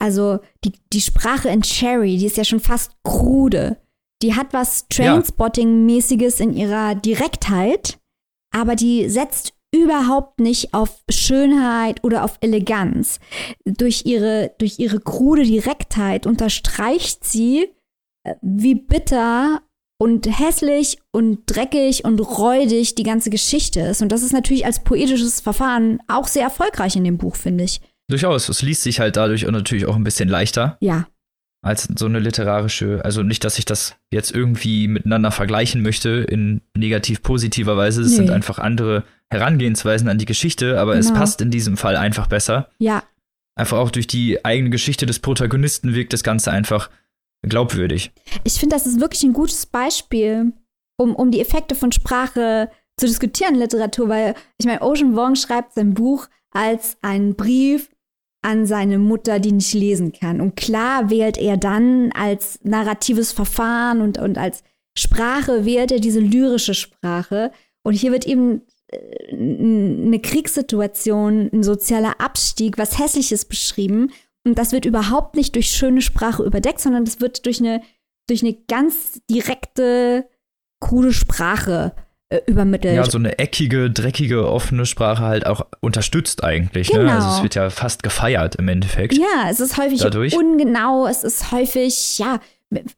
[0.00, 3.76] Also die, die Sprache in Cherry, die ist ja schon fast krude.
[4.22, 7.98] Die hat was Trainspotting-mäßiges in ihrer Direktheit,
[8.54, 13.20] aber die setzt überhaupt nicht auf Schönheit oder auf Eleganz.
[13.64, 17.68] Durch ihre, durch ihre krude Direktheit unterstreicht sie,
[18.24, 19.62] äh, wie bitter
[20.00, 24.02] und hässlich und dreckig und räudig die ganze Geschichte ist.
[24.02, 27.80] Und das ist natürlich als poetisches Verfahren auch sehr erfolgreich in dem Buch, finde ich.
[28.10, 28.48] Durchaus.
[28.48, 30.76] Es liest sich halt dadurch natürlich auch ein bisschen leichter.
[30.80, 31.06] Ja.
[31.62, 36.62] Als so eine literarische, also nicht, dass ich das jetzt irgendwie miteinander vergleichen möchte in
[36.76, 38.00] negativ-positiver Weise.
[38.00, 38.16] Es nee.
[38.16, 41.06] sind einfach andere Herangehensweisen an die Geschichte, aber genau.
[41.06, 42.70] es passt in diesem Fall einfach besser.
[42.78, 43.04] Ja.
[43.56, 46.90] Einfach auch durch die eigene Geschichte des Protagonisten wirkt das Ganze einfach
[47.46, 48.10] glaubwürdig.
[48.44, 50.52] Ich finde, das ist wirklich ein gutes Beispiel,
[50.96, 55.36] um, um die Effekte von Sprache zu diskutieren in Literatur, weil ich meine, Ocean Wong
[55.36, 57.90] schreibt sein Buch als einen Brief
[58.42, 60.40] an seine Mutter, die nicht lesen kann.
[60.40, 64.62] Und klar wählt er dann als narratives Verfahren und, und als
[64.96, 67.52] Sprache wählt er diese lyrische Sprache.
[67.82, 74.10] Und hier wird eben äh, eine Kriegssituation, ein sozialer Abstieg, was Hässliches beschrieben.
[74.44, 77.82] Und das wird überhaupt nicht durch schöne Sprache überdeckt, sondern das wird durch eine,
[78.26, 80.26] durch eine ganz direkte,
[80.80, 82.09] krude Sprache äh,
[82.46, 82.94] übermittelt.
[82.94, 86.88] Ja, so eine eckige, dreckige, offene Sprache halt auch unterstützt eigentlich.
[86.88, 87.04] Genau.
[87.04, 87.12] Ne?
[87.12, 87.42] Also es genau.
[87.42, 89.14] wird ja fast gefeiert im Endeffekt.
[89.18, 90.36] Ja, es ist häufig Dadurch.
[90.36, 92.38] ungenau, es ist häufig, ja,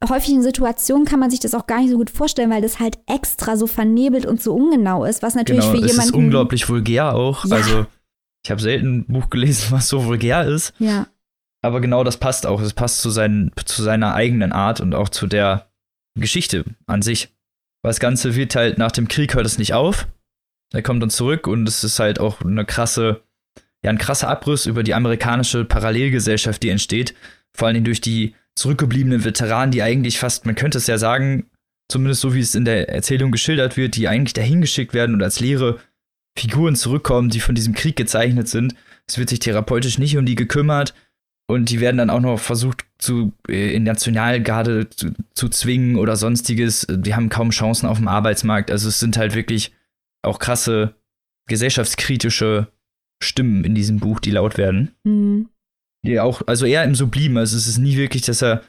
[0.07, 2.79] häufig in Situationen kann man sich das auch gar nicht so gut vorstellen, weil das
[2.79, 6.01] halt extra so vernebelt und so ungenau ist, was natürlich genau, für jemanden.
[6.01, 7.47] Es ist unglaublich vulgär auch.
[7.47, 7.57] Ja.
[7.57, 7.87] Also
[8.45, 10.75] ich habe selten ein Buch gelesen, was so vulgär ist.
[10.79, 11.07] Ja.
[11.63, 12.61] Aber genau das passt auch.
[12.61, 15.71] Es passt zu, seinen, zu seiner eigenen Art und auch zu der
[16.19, 17.33] Geschichte an sich.
[17.83, 20.09] Weil das Ganze wird halt nach dem Krieg hört es nicht auf.
[20.73, 23.23] Er kommt dann zurück und es ist halt auch eine krasse,
[23.85, 27.15] ja, ein krasser Abriss über die amerikanische Parallelgesellschaft, die entsteht.
[27.53, 31.51] Vor allen Dingen durch die zurückgebliebenen Veteranen, die eigentlich fast, man könnte es ja sagen,
[31.91, 35.23] zumindest so wie es in der Erzählung geschildert wird, die eigentlich dahin geschickt werden und
[35.23, 35.79] als leere
[36.39, 38.75] Figuren zurückkommen, die von diesem Krieg gezeichnet sind.
[39.07, 40.95] Es wird sich therapeutisch nicht um die gekümmert
[41.53, 46.17] und die werden dann auch noch versucht, zu, äh, in Nationalgarde zu, zu zwingen oder
[46.17, 46.87] sonstiges.
[46.89, 48.71] Die haben kaum Chancen auf dem Arbeitsmarkt.
[48.71, 49.73] Also es sind halt wirklich
[50.23, 50.95] auch krasse
[51.49, 52.69] gesellschaftskritische
[53.23, 54.95] Stimmen in diesem Buch, die laut werden.
[55.05, 55.51] Mhm.
[56.05, 57.37] Die auch, also eher im Sublim.
[57.37, 58.63] Also es ist nie wirklich, dass er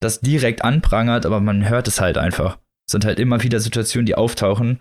[0.00, 2.58] das direkt anprangert, aber man hört es halt einfach.
[2.86, 4.80] Es sind halt immer wieder Situationen, die auftauchen.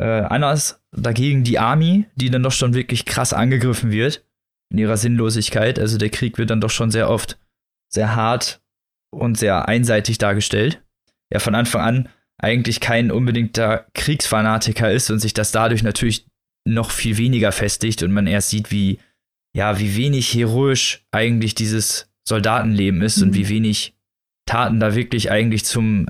[0.00, 4.24] Äh, anders dagegen die Army, die dann doch schon wirklich krass angegriffen wird
[4.70, 5.78] in ihrer Sinnlosigkeit.
[5.78, 7.38] Also der Krieg wird dann doch schon sehr oft
[7.90, 8.60] sehr hart
[9.10, 10.82] und sehr einseitig dargestellt.
[11.30, 12.08] Er von Anfang an
[12.38, 16.26] eigentlich kein unbedingter Kriegsfanatiker ist und sich das dadurch natürlich
[16.64, 18.98] noch viel weniger festigt und man erst sieht, wie,
[19.56, 23.24] ja, wie wenig heroisch eigentlich dieses Soldatenleben ist mhm.
[23.24, 23.48] und wie mhm.
[23.48, 23.94] wenig
[24.46, 26.06] Taten da wirklich eigentlich zum,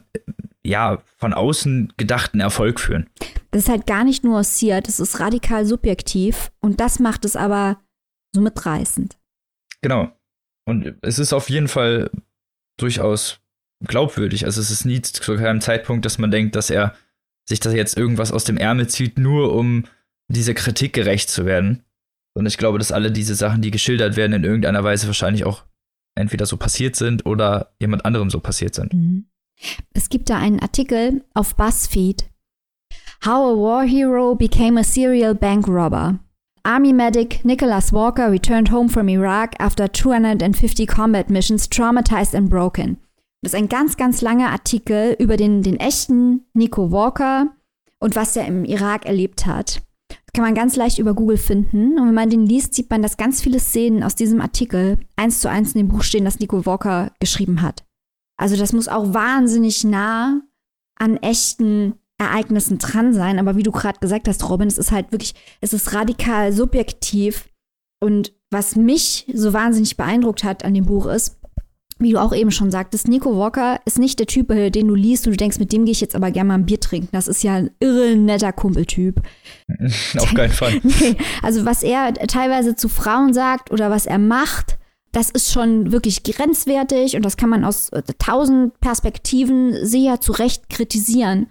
[0.64, 3.08] ja, von außen gedachten Erfolg führen.
[3.50, 7.78] Das ist halt gar nicht nuanciert, das ist radikal subjektiv und das macht es aber
[8.38, 9.18] so mitreißend.
[9.82, 10.12] Genau.
[10.64, 12.10] Und es ist auf jeden Fall
[12.78, 13.40] durchaus
[13.84, 14.44] glaubwürdig.
[14.44, 16.94] Also es ist nie zu keinem Zeitpunkt, dass man denkt, dass er
[17.48, 19.84] sich das jetzt irgendwas aus dem Ärmel zieht, nur um
[20.28, 21.84] dieser Kritik gerecht zu werden.
[22.34, 25.64] Und ich glaube, dass alle diese Sachen, die geschildert werden, in irgendeiner Weise wahrscheinlich auch
[26.14, 28.92] entweder so passiert sind oder jemand anderem so passiert sind.
[28.92, 29.26] Mhm.
[29.92, 32.28] Es gibt da einen Artikel auf BuzzFeed.
[33.24, 36.20] How a War Hero Became a Serial Bank Robber.
[36.62, 42.98] Army medic Nicholas Walker returned home from Iraq after 250 combat missions, traumatized and broken.
[43.42, 47.46] Das ist ein ganz, ganz langer Artikel über den, den echten Nico Walker
[48.00, 49.82] und was er im Irak erlebt hat.
[50.08, 51.98] Das kann man ganz leicht über Google finden.
[51.98, 55.40] Und wenn man den liest, sieht man, dass ganz viele Szenen aus diesem Artikel eins
[55.40, 57.84] zu eins in dem Buch stehen, das Nico Walker geschrieben hat.
[58.36, 60.40] Also das muss auch wahnsinnig nah
[60.96, 63.38] an echten Ereignissen dran sein.
[63.38, 67.48] Aber wie du gerade gesagt hast, Robin, es ist halt wirklich, es ist radikal subjektiv.
[68.00, 71.38] Und was mich so wahnsinnig beeindruckt hat an dem Buch ist,
[72.00, 74.94] wie du auch eben schon sagtest, Nico Walker ist nicht der Typ, äh, den du
[74.94, 77.08] liest und du denkst, mit dem gehe ich jetzt aber gerne mal ein Bier trinken.
[77.12, 79.20] Das ist ja ein irre netter Kumpeltyp.
[80.18, 80.80] Auf keinen Fall.
[80.82, 84.78] nee, also was er teilweise zu Frauen sagt oder was er macht,
[85.12, 90.32] das ist schon wirklich grenzwertig und das kann man aus äh, tausend Perspektiven sehr zu
[90.32, 91.48] Recht kritisieren.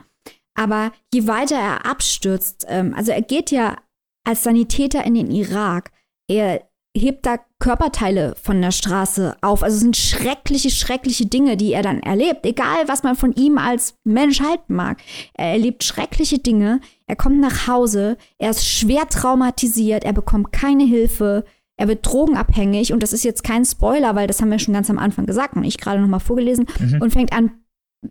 [0.58, 3.78] Aber je weiter er abstürzt, ähm, also er geht ja
[4.26, 5.92] als Sanitäter in den Irak,
[6.28, 9.64] er hebt da Körperteile von der Straße auf.
[9.64, 12.46] Also es sind schreckliche, schreckliche Dinge, die er dann erlebt.
[12.46, 15.00] Egal, was man von ihm als Mensch halten mag.
[15.34, 16.82] Er erlebt schreckliche Dinge.
[17.06, 18.18] Er kommt nach Hause.
[18.38, 20.04] Er ist schwer traumatisiert.
[20.04, 21.46] Er bekommt keine Hilfe.
[21.78, 22.94] Er wird drogenabhängig.
[22.94, 25.56] Und das ist jetzt kein Spoiler, weil das haben wir schon ganz am Anfang gesagt
[25.56, 26.66] und ich gerade noch mal vorgelesen.
[26.80, 27.02] Mhm.
[27.02, 27.52] Und fängt an,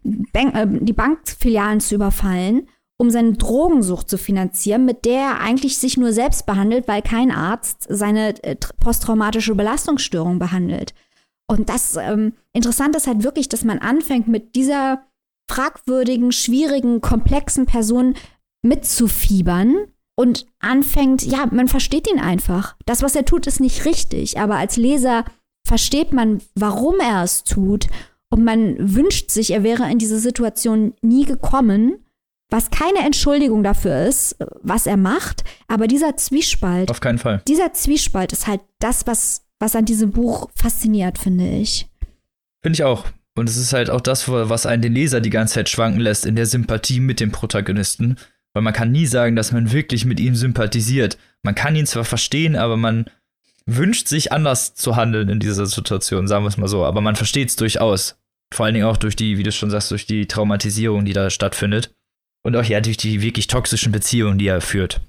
[0.03, 2.69] Bank, äh, die Bankfilialen zu überfallen
[2.99, 7.31] um seine Drogensucht zu finanzieren, mit der er eigentlich sich nur selbst behandelt, weil kein
[7.31, 10.95] Arzt seine äh, posttraumatische Belastungsstörung behandelt.
[11.49, 15.03] Und das ähm, Interessante ist halt wirklich, dass man anfängt, mit dieser
[15.49, 18.15] fragwürdigen, schwierigen, komplexen Person
[18.63, 19.77] mitzufiebern
[20.17, 22.77] und anfängt, ja, man versteht ihn einfach.
[22.87, 25.25] Das, was er tut, ist nicht richtig, aber als Leser
[25.69, 27.87] versteht man, warum er es tut
[28.31, 32.07] und man wünscht sich, er wäre in diese Situation nie gekommen
[32.51, 36.91] was keine Entschuldigung dafür ist, was er macht, aber dieser Zwiespalt.
[36.91, 37.43] Auf keinen Fall.
[37.49, 41.89] Dieser Zwiespalt ist halt das, was, was an diesem Buch fasziniert, finde ich.
[42.63, 43.05] Finde ich auch.
[43.37, 46.25] Und es ist halt auch das, was einen den Leser die ganze Zeit schwanken lässt
[46.25, 48.17] in der Sympathie mit dem Protagonisten.
[48.55, 51.19] Weil man kann nie sagen, dass man wirklich mit ihm sympathisiert.
[51.43, 53.11] Man kann ihn zwar verstehen, aber man
[53.67, 56.85] wünscht sich anders zu handeln in dieser Situation, sagen wir es mal so.
[56.85, 58.19] Aber man versteht es durchaus.
[58.55, 61.31] Vor allen Dingen auch durch die, wie du schon sagst, durch die Traumatisierung, die da
[61.31, 61.93] stattfindet.
[62.45, 65.01] Und auch ja durch die wirklich toxischen Beziehungen, die er führt.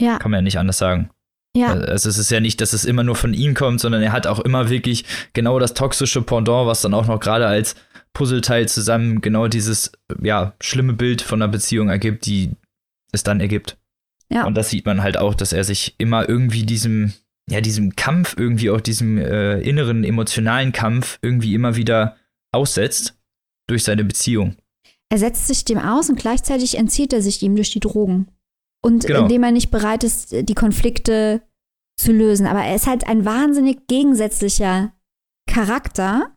[0.00, 0.18] Ja.
[0.18, 1.10] Kann man ja nicht anders sagen.
[1.56, 1.74] Ja.
[1.74, 4.26] Also es ist ja nicht, dass es immer nur von ihm kommt, sondern er hat
[4.26, 7.76] auch immer wirklich genau das toxische Pendant, was dann auch noch gerade als
[8.14, 9.92] Puzzleteil zusammen genau dieses,
[10.22, 12.50] ja, schlimme Bild von einer Beziehung ergibt, die
[13.12, 13.78] es dann ergibt.
[14.28, 14.44] Ja.
[14.46, 17.12] Und das sieht man halt auch, dass er sich immer irgendwie diesem,
[17.50, 22.16] ja, diesem Kampf, irgendwie auch diesem äh, inneren emotionalen Kampf irgendwie immer wieder
[22.52, 23.18] aussetzt
[23.68, 24.56] durch seine Beziehung.
[25.10, 28.28] Er setzt sich dem aus und gleichzeitig entzieht er sich ihm durch die Drogen.
[28.84, 29.22] Und genau.
[29.22, 31.42] indem er nicht bereit ist, die Konflikte
[31.96, 32.46] zu lösen.
[32.46, 34.92] Aber er ist halt ein wahnsinnig gegensätzlicher
[35.46, 36.32] Charakter,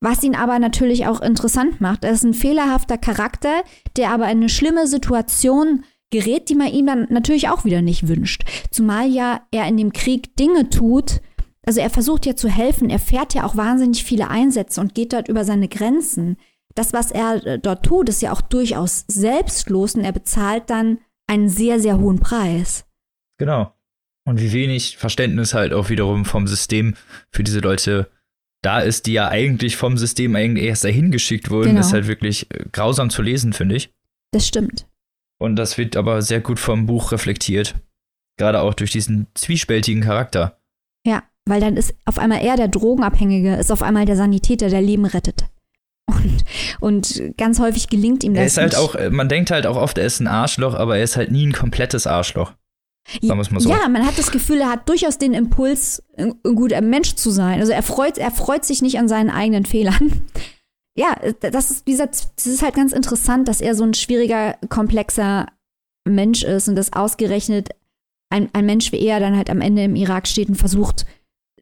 [0.00, 2.04] was ihn aber natürlich auch interessant macht.
[2.04, 3.62] Er ist ein fehlerhafter Charakter,
[3.96, 8.08] der aber in eine schlimme Situation gerät, die man ihm dann natürlich auch wieder nicht
[8.08, 8.44] wünscht.
[8.70, 11.20] Zumal ja er in dem Krieg Dinge tut,
[11.64, 15.12] also er versucht ja zu helfen, er fährt ja auch wahnsinnig viele Einsätze und geht
[15.12, 16.36] dort über seine Grenzen
[16.78, 20.98] das, was er äh, dort tut, ist ja auch durchaus selbstlos und er bezahlt dann
[21.26, 22.86] einen sehr, sehr hohen Preis.
[23.38, 23.74] Genau.
[24.24, 26.94] Und wie wenig Verständnis halt auch wiederum vom System
[27.30, 28.10] für diese Leute
[28.62, 31.80] da ist, die ja eigentlich vom System eigentlich erst dahin geschickt wurden, genau.
[31.80, 33.92] ist halt wirklich äh, grausam zu lesen, finde ich.
[34.32, 34.86] Das stimmt.
[35.38, 37.76] Und das wird aber sehr gut vom Buch reflektiert.
[38.38, 40.58] Gerade auch durch diesen zwiespältigen Charakter.
[41.06, 44.82] Ja, weil dann ist auf einmal er der Drogenabhängige, ist auf einmal der Sanitäter, der
[44.82, 45.46] Leben rettet.
[46.08, 46.44] Und,
[46.80, 48.40] und ganz häufig gelingt ihm das.
[48.40, 51.04] Er ist halt auch, man denkt halt auch oft, er ist ein Arschloch, aber er
[51.04, 52.54] ist halt nie ein komplettes Arschloch.
[53.22, 53.68] Sagen mal so.
[53.68, 57.60] Ja, man hat das Gefühl, er hat durchaus den Impuls, ein guter Mensch zu sein.
[57.60, 60.22] Also er freut, er freut sich nicht an seinen eigenen Fehlern.
[60.98, 65.46] Ja, das ist, dieser, das ist halt ganz interessant, dass er so ein schwieriger, komplexer
[66.04, 67.68] Mensch ist und dass ausgerechnet
[68.30, 71.06] ein, ein Mensch wie er dann halt am Ende im Irak steht und versucht,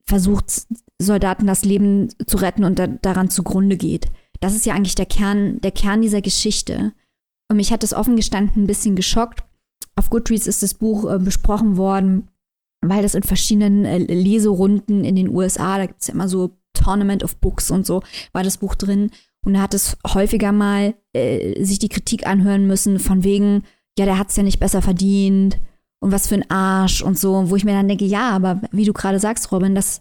[0.07, 0.67] versucht,
[0.99, 4.07] Soldaten das Leben zu retten und da, daran zugrunde geht.
[4.41, 6.95] Das ist ja eigentlich der Kern, der Kern dieser Geschichte.
[7.51, 9.45] Und mich hat das offen gestanden ein bisschen geschockt.
[9.97, 12.31] Auf Goodreads ist das Buch äh, besprochen worden,
[12.81, 16.57] weil das in verschiedenen äh, Leserunden in den USA, da gibt es ja immer so
[16.77, 18.03] Tournament of Books und so,
[18.33, 19.11] war das Buch drin.
[19.45, 23.63] Und er hat es häufiger mal äh, sich die Kritik anhören müssen, von wegen,
[23.99, 25.59] ja, der hat es ja nicht besser verdient
[26.01, 28.85] und was für ein Arsch und so, wo ich mir dann denke, ja, aber wie
[28.85, 30.01] du gerade sagst, Robin, das,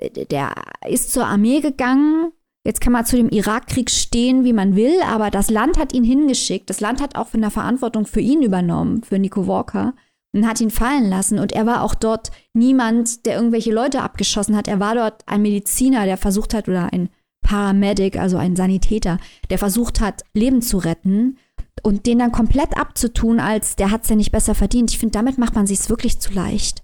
[0.00, 0.54] äh, der
[0.88, 2.32] ist zur Armee gegangen,
[2.66, 6.02] Jetzt kann man zu dem Irakkrieg stehen, wie man will, aber das Land hat ihn
[6.02, 6.68] hingeschickt.
[6.68, 9.94] Das Land hat auch von der Verantwortung für ihn übernommen, für Nico Walker,
[10.36, 11.38] und hat ihn fallen lassen.
[11.38, 14.68] Und er war auch dort niemand, der irgendwelche Leute abgeschossen hat.
[14.68, 17.08] Er war dort ein Mediziner, der versucht hat, oder ein
[17.42, 19.18] Paramedic, also ein Sanitäter,
[19.50, 21.38] der versucht hat, Leben zu retten.
[21.82, 24.90] Und den dann komplett abzutun, als der hat es ja nicht besser verdient.
[24.90, 26.82] Ich finde, damit macht man sich wirklich zu leicht.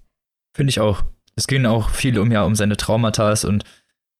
[0.55, 1.03] Finde ich auch.
[1.35, 3.63] Es ging auch viel um ja um seine Traumata und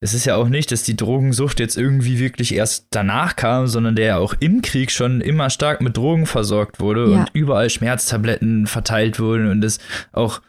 [0.04, 3.96] es ist ja auch nicht, dass die Drogensucht jetzt irgendwie wirklich erst danach kam, sondern
[3.96, 7.20] der ja auch im Krieg schon immer stark mit Drogen versorgt wurde ja.
[7.20, 9.78] und überall Schmerztabletten verteilt wurden und es
[10.12, 10.42] auch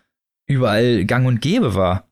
[0.45, 2.09] überall gang und gäbe war.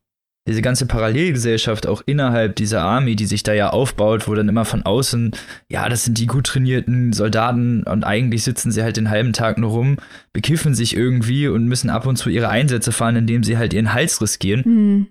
[0.48, 4.64] Diese ganze Parallelgesellschaft auch innerhalb dieser Army, die sich da ja aufbaut, wo dann immer
[4.64, 5.32] von außen,
[5.68, 9.58] ja, das sind die gut trainierten Soldaten und eigentlich sitzen sie halt den halben Tag
[9.58, 9.98] nur rum,
[10.32, 13.94] bekiffen sich irgendwie und müssen ab und zu ihre Einsätze fahren, indem sie halt ihren
[13.94, 14.64] Hals riskieren.
[14.66, 15.08] Mhm.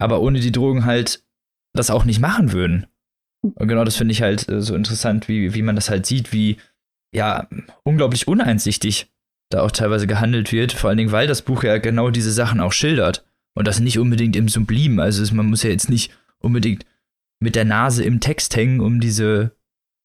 [0.00, 1.22] Aber ohne die Drogen halt
[1.78, 2.86] das auch nicht machen würden.
[3.42, 6.32] Und genau das finde ich halt äh, so interessant, wie, wie man das halt sieht,
[6.32, 6.56] wie
[7.14, 7.48] ja
[7.84, 9.10] unglaublich uneinsichtig
[9.50, 12.60] da auch teilweise gehandelt wird, vor allen Dingen, weil das Buch ja genau diese Sachen
[12.60, 13.24] auch schildert.
[13.54, 15.00] Und das nicht unbedingt im Sublim.
[15.00, 16.84] Also man muss ja jetzt nicht unbedingt
[17.40, 19.52] mit der Nase im Text hängen, um diese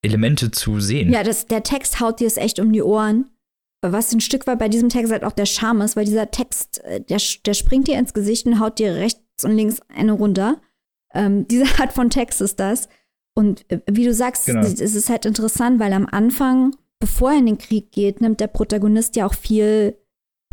[0.01, 1.11] Elemente zu sehen.
[1.11, 3.29] Ja, das, der Text haut dir es echt um die Ohren.
[3.81, 6.83] Was ein Stück weit bei diesem Text halt auch der Charme ist, weil dieser Text,
[6.83, 10.61] äh, der, der springt dir ins Gesicht und haut dir rechts und links eine runter.
[11.13, 12.89] Ähm, diese Art von Text ist das.
[13.35, 14.61] Und äh, wie du sagst, genau.
[14.61, 18.47] es ist halt interessant, weil am Anfang, bevor er in den Krieg geht, nimmt der
[18.47, 19.97] Protagonist ja auch viel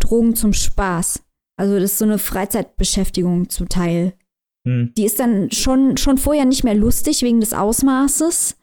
[0.01, 1.23] Drogen zum Spaß.
[1.57, 4.15] Also das ist so eine Freizeitbeschäftigung zum Teil.
[4.67, 4.93] Hm.
[4.97, 8.57] Die ist dann schon, schon vorher nicht mehr lustig wegen des Ausmaßes,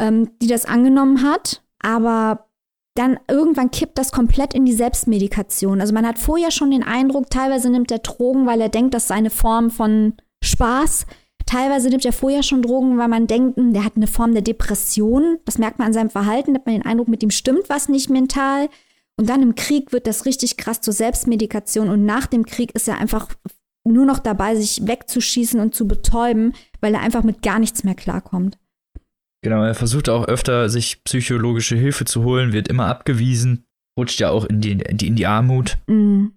[0.00, 1.62] ähm, die das angenommen hat.
[1.78, 2.50] Aber
[2.94, 5.80] dann irgendwann kippt das komplett in die Selbstmedikation.
[5.80, 9.08] Also man hat vorher schon den Eindruck, teilweise nimmt er Drogen, weil er denkt, das
[9.08, 11.06] sei eine Form von Spaß.
[11.50, 14.42] Teilweise nimmt er vorher schon Drogen, weil man denkt, hm, der hat eine Form der
[14.42, 15.38] Depression.
[15.44, 18.08] Das merkt man an seinem Verhalten, hat man den Eindruck, mit ihm stimmt was nicht
[18.08, 18.68] mental.
[19.16, 21.88] Und dann im Krieg wird das richtig krass zur Selbstmedikation.
[21.88, 23.26] Und nach dem Krieg ist er einfach
[23.82, 27.96] nur noch dabei, sich wegzuschießen und zu betäuben, weil er einfach mit gar nichts mehr
[27.96, 28.56] klarkommt.
[29.42, 33.64] Genau, er versucht auch öfter, sich psychologische Hilfe zu holen, wird immer abgewiesen,
[33.98, 35.78] rutscht ja auch in die, in die, in die Armut.
[35.88, 36.32] Mhm.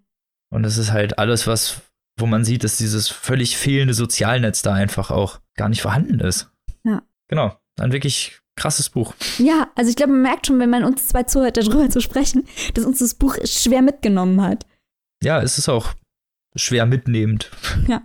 [0.49, 1.83] Und das ist halt alles, was,
[2.17, 6.49] wo man sieht, dass dieses völlig fehlende Sozialnetz da einfach auch gar nicht vorhanden ist.
[6.83, 7.01] Ja.
[7.27, 9.15] Genau, ein wirklich krasses Buch.
[9.39, 12.45] Ja, also ich glaube, man merkt schon, wenn man uns zwei zuhört, darüber zu sprechen,
[12.73, 14.65] dass uns das Buch schwer mitgenommen hat.
[15.23, 15.93] Ja, es ist auch
[16.55, 17.51] schwer mitnehmend.
[17.87, 18.03] Ja.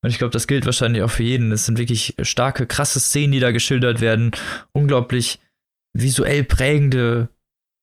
[0.00, 1.50] Und ich glaube, das gilt wahrscheinlich auch für jeden.
[1.50, 4.30] Es sind wirklich starke, krasse Szenen, die da geschildert werden.
[4.72, 5.40] Unglaublich
[5.92, 7.28] visuell prägende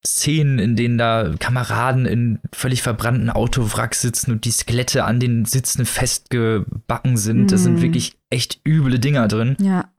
[0.05, 5.45] Szenen, in denen da Kameraden in völlig verbrannten Autowracks sitzen und die Skelette an den
[5.45, 7.45] Sitzen festgebacken sind.
[7.45, 7.47] Mm.
[7.47, 7.81] Da sind mhm.
[7.81, 9.57] wirklich echt üble Dinger drin.
[9.59, 9.89] Ja.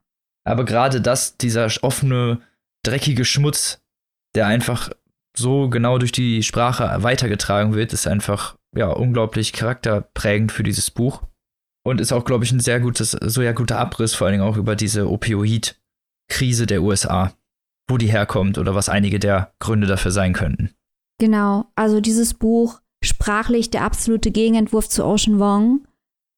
[0.45, 2.39] Aber gerade das, dieser offene,
[2.83, 3.81] dreckige Schmutz,
[4.33, 4.89] der einfach
[5.35, 11.23] so genau durch die Sprache weitergetragen wird, ist einfach ja unglaublich charakterprägend für dieses Buch.
[11.85, 14.49] Und ist auch, glaube ich, ein sehr gutes, so ja guter Abriss, vor allen Dingen
[14.49, 17.33] auch über diese Opioid-Krise der USA,
[17.87, 20.71] wo die herkommt oder was einige der Gründe dafür sein könnten.
[21.19, 25.87] Genau, also dieses Buch sprachlich der absolute Gegenentwurf zu Ocean Wong,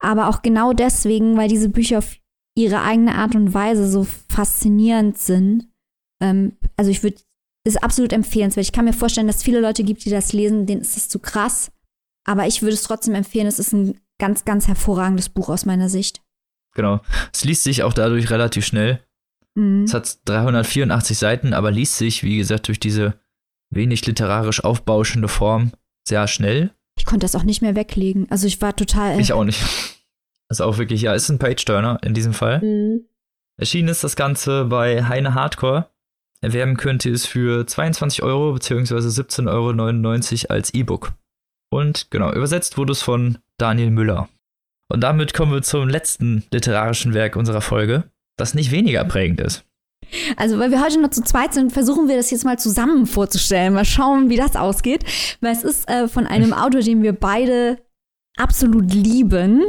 [0.00, 2.16] aber auch genau deswegen, weil diese Bücher auf
[2.56, 5.68] ihre eigene Art und Weise so faszinierend sind.
[6.22, 7.18] Ähm, also ich würde
[7.64, 8.64] es absolut empfehlenswert.
[8.64, 11.08] Ich kann mir vorstellen, dass es viele Leute gibt, die das lesen, denen ist es
[11.08, 11.70] zu krass.
[12.26, 13.46] Aber ich würde es trotzdem empfehlen.
[13.46, 16.22] Es ist ein ganz, ganz hervorragendes Buch aus meiner Sicht.
[16.74, 17.00] Genau.
[17.32, 19.02] Es liest sich auch dadurch relativ schnell.
[19.54, 19.84] Mhm.
[19.84, 23.14] Es hat 384 Seiten, aber liest sich, wie gesagt, durch diese
[23.70, 25.72] wenig literarisch aufbauschende Form
[26.06, 26.70] sehr schnell.
[26.98, 28.26] Ich konnte das auch nicht mehr weglegen.
[28.30, 29.18] Also ich war total.
[29.20, 29.60] Ich auch nicht.
[29.60, 29.98] Das
[30.58, 32.60] ist auch wirklich, ja, ist ein Page-Turner in diesem Fall.
[32.60, 33.06] Mhm.
[33.58, 35.90] Erschienen ist das Ganze bei Heine Hardcore.
[36.40, 38.94] Erwerben könnt ihr es für 22 Euro bzw.
[38.94, 39.48] 17,99
[40.44, 41.12] Euro als E-Book.
[41.70, 44.28] Und genau, übersetzt wurde es von Daniel Müller.
[44.88, 49.64] Und damit kommen wir zum letzten literarischen Werk unserer Folge, das nicht weniger prägend ist.
[50.36, 53.74] Also, weil wir heute nur zu zweit sind, versuchen wir das jetzt mal zusammen vorzustellen.
[53.74, 55.04] Mal schauen, wie das ausgeht.
[55.40, 57.78] Weil es ist äh, von einem Autor, den wir beide
[58.36, 59.62] absolut lieben.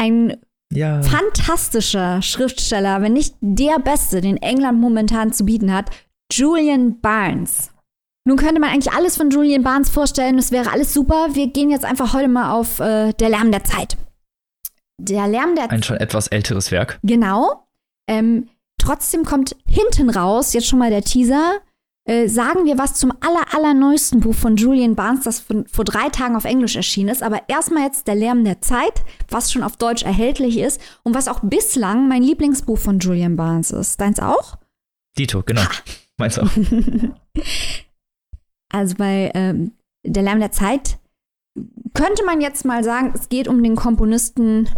[0.00, 0.36] Ein
[0.72, 1.02] ja.
[1.02, 5.90] fantastischer Schriftsteller, wenn nicht der beste, den England momentan zu bieten hat,
[6.32, 7.70] Julian Barnes.
[8.26, 11.28] Nun könnte man eigentlich alles von Julian Barnes vorstellen, das wäre alles super.
[11.32, 13.96] Wir gehen jetzt einfach heute mal auf äh, Der Lärm der Zeit.
[15.00, 15.72] Der Lärm der Zeit.
[15.72, 16.98] Ein schon etwas älteres Werk.
[17.02, 17.67] Genau.
[18.08, 18.48] Ähm,
[18.78, 21.60] trotzdem kommt hinten raus, jetzt schon mal der Teaser,
[22.08, 26.08] äh, sagen wir was zum aller, allerneuesten Buch von Julian Barnes, das von, vor drei
[26.08, 27.22] Tagen auf Englisch erschienen ist.
[27.22, 31.28] Aber erstmal jetzt Der Lärm der Zeit, was schon auf Deutsch erhältlich ist und was
[31.28, 34.00] auch bislang mein Lieblingsbuch von Julian Barnes ist.
[34.00, 34.56] Deins auch?
[35.18, 35.62] Dito, genau.
[35.62, 35.70] Ha.
[36.16, 36.50] Meins auch.
[38.70, 39.72] Also bei ähm,
[40.04, 40.98] Der Lärm der Zeit
[41.94, 44.68] könnte man jetzt mal sagen, es geht um den Komponisten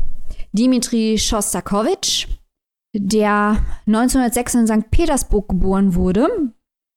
[0.52, 2.28] Dimitri Schostakowitsch,
[2.94, 4.90] der 1906 in St.
[4.90, 6.28] Petersburg geboren wurde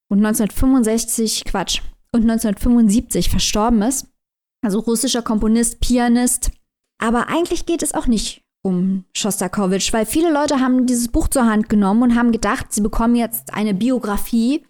[0.09, 1.81] und 1965, Quatsch,
[2.13, 4.07] und 1975 verstorben ist.
[4.63, 6.51] Also russischer Komponist, Pianist.
[7.01, 11.45] Aber eigentlich geht es auch nicht um Schostakowitsch, weil viele Leute haben dieses Buch zur
[11.45, 14.65] Hand genommen und haben gedacht, sie bekommen jetzt eine Biografie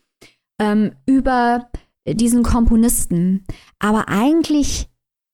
[0.60, 1.70] ähm, über
[2.08, 3.46] diesen Komponisten.
[3.80, 4.90] Aber eigentlich,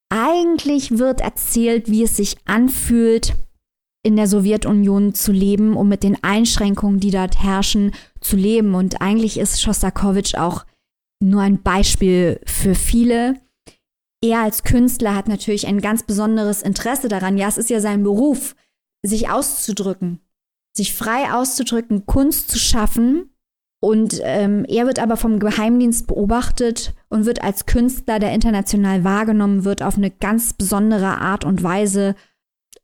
[0.09, 3.35] eigentlich wird erzählt, wie es sich anfühlt,
[4.03, 7.91] in der Sowjetunion zu leben, um mit den Einschränkungen, die dort herrschen,
[8.21, 8.75] zu leben.
[8.75, 10.65] Und eigentlich ist Schostakowitsch auch
[11.21, 13.35] nur ein Beispiel für viele.
[14.23, 17.37] Er als Künstler hat natürlich ein ganz besonderes Interesse daran.
[17.37, 18.55] Ja, es ist ja sein Beruf,
[19.03, 20.19] sich auszudrücken.
[20.75, 23.33] sich frei auszudrücken, Kunst zu schaffen.
[23.81, 29.63] Und ähm, er wird aber vom Geheimdienst beobachtet und wird als Künstler, der international wahrgenommen
[29.63, 32.15] wird, auf eine ganz besondere Art und Weise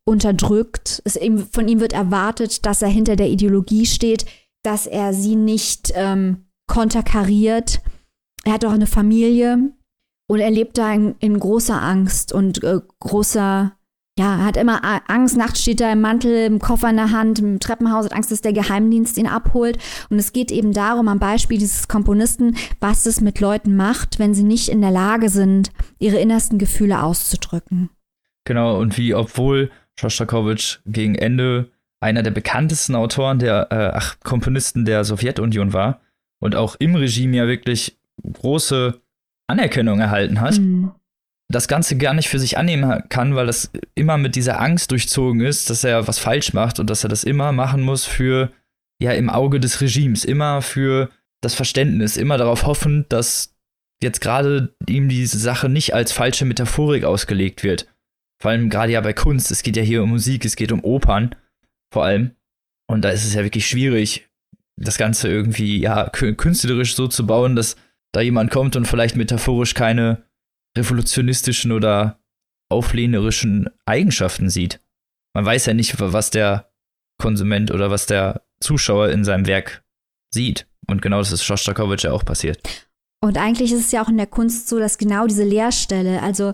[0.06, 1.02] unterdrückt.
[1.04, 4.26] Es ihm, von ihm wird erwartet, dass er hinter der Ideologie steht,
[4.64, 7.82] dass er sie nicht ähm, konterkariert.
[8.44, 9.72] Er hat auch eine Familie
[10.28, 13.74] und er lebt da in, in großer Angst und äh, großer,
[14.18, 15.38] ja, hat immer Angst.
[15.38, 18.42] Nachts steht er im Mantel, im Koffer in der Hand, im Treppenhaus, hat Angst, dass
[18.42, 19.78] der Geheimdienst ihn abholt.
[20.10, 24.34] Und es geht eben darum, am Beispiel dieses Komponisten, was es mit Leuten macht, wenn
[24.34, 27.90] sie nicht in der Lage sind, ihre innersten Gefühle auszudrücken.
[28.46, 31.72] Genau, und wie, obwohl Shostakovich gegen Ende
[32.02, 36.02] einer der bekanntesten Autoren der, äh, ach, Komponisten der Sowjetunion war
[36.40, 39.00] und auch im Regime ja wirklich große
[39.48, 40.92] Anerkennung erhalten hat, mhm.
[41.50, 45.42] das Ganze gar nicht für sich annehmen kann, weil das immer mit dieser Angst durchzogen
[45.42, 48.52] ist, dass er was falsch macht und dass er das immer machen muss für,
[49.02, 51.10] ja, im Auge des Regimes, immer für
[51.42, 53.56] das Verständnis, immer darauf hoffen, dass
[54.02, 57.88] jetzt gerade ihm diese Sache nicht als falsche Metaphorik ausgelegt wird.
[58.42, 60.84] Vor allem gerade ja bei Kunst, es geht ja hier um Musik, es geht um
[60.84, 61.36] Opern
[61.94, 62.36] vor allem.
[62.88, 64.30] Und da ist es ja wirklich schwierig,
[64.78, 67.78] das Ganze irgendwie ja künstlerisch so zu bauen, dass
[68.14, 70.24] da jemand kommt und vielleicht metaphorisch keine
[70.78, 72.20] revolutionistischen oder
[72.70, 74.82] auflehnerischen Eigenschaften sieht.
[75.34, 76.72] Man weiß ja nicht, was der
[77.22, 79.84] Konsument oder was der Zuschauer in seinem Werk
[80.34, 80.68] sieht.
[80.88, 82.62] Und genau das ist Shostakovich ja auch passiert.
[83.22, 86.54] Und eigentlich ist es ja auch in der Kunst so, dass genau diese Leerstelle, also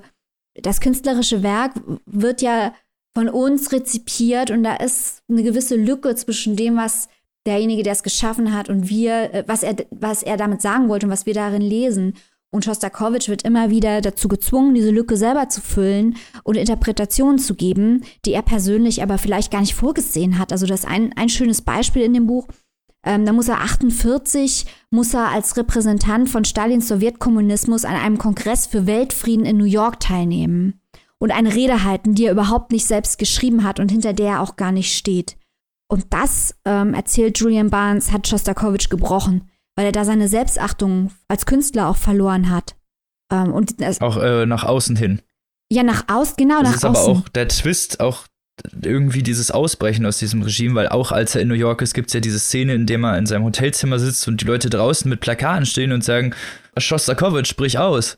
[0.55, 1.73] das künstlerische Werk
[2.05, 2.73] wird ja
[3.13, 7.09] von uns rezipiert und da ist eine gewisse Lücke zwischen dem, was
[7.45, 11.07] derjenige, der es geschaffen hat und wir, äh, was er, was er damit sagen wollte
[11.07, 12.13] und was wir darin lesen.
[12.53, 17.55] Und Shostakovich wird immer wieder dazu gezwungen, diese Lücke selber zu füllen und Interpretationen zu
[17.55, 20.51] geben, die er persönlich aber vielleicht gar nicht vorgesehen hat.
[20.51, 22.47] Also das ist ein, ein schönes Beispiel in dem Buch.
[23.03, 28.67] Ähm, da muss er 48, muss er als Repräsentant von Stalins Sowjetkommunismus an einem Kongress
[28.67, 30.79] für Weltfrieden in New York teilnehmen
[31.17, 34.41] und eine Rede halten, die er überhaupt nicht selbst geschrieben hat und hinter der er
[34.41, 35.37] auch gar nicht steht.
[35.87, 41.45] Und das, ähm, erzählt Julian Barnes, hat Shostakovich gebrochen, weil er da seine Selbstachtung als
[41.45, 42.75] Künstler auch verloren hat.
[43.31, 45.21] Ähm, und auch äh, nach außen hin.
[45.71, 46.93] Ja, nach außen, genau, das nach außen.
[46.93, 48.27] Das ist aber auch der Twist, auch
[48.81, 52.09] irgendwie dieses Ausbrechen aus diesem Regime, weil auch als er in New York ist, gibt
[52.09, 55.09] es ja diese Szene, in der er in seinem Hotelzimmer sitzt und die Leute draußen
[55.09, 56.33] mit Plakaten stehen und sagen,
[56.77, 58.17] Shostakovich, sprich aus.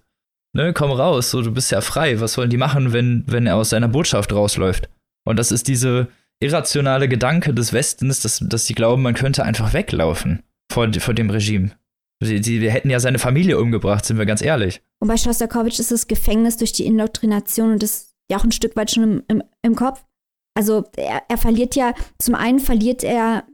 [0.55, 2.19] Ne, komm raus, so, du bist ja frei.
[2.19, 4.87] Was sollen die machen, wenn, wenn er aus seiner Botschaft rausläuft?
[5.25, 6.09] Und das ist diese,
[6.43, 11.29] irrationale Gedanke des Westens, dass, dass sie glauben, man könnte einfach weglaufen vor, vor dem
[11.29, 11.71] Regime.
[12.21, 14.81] Sie, sie hätten ja seine Familie umgebracht, sind wir ganz ehrlich.
[14.99, 18.75] Und bei Shostakovich ist das Gefängnis durch die Indoktrination und das ja auch ein Stück
[18.75, 20.03] weit schon im, im, im Kopf.
[20.55, 23.45] Also er, er, verliert ja, zum einen verliert er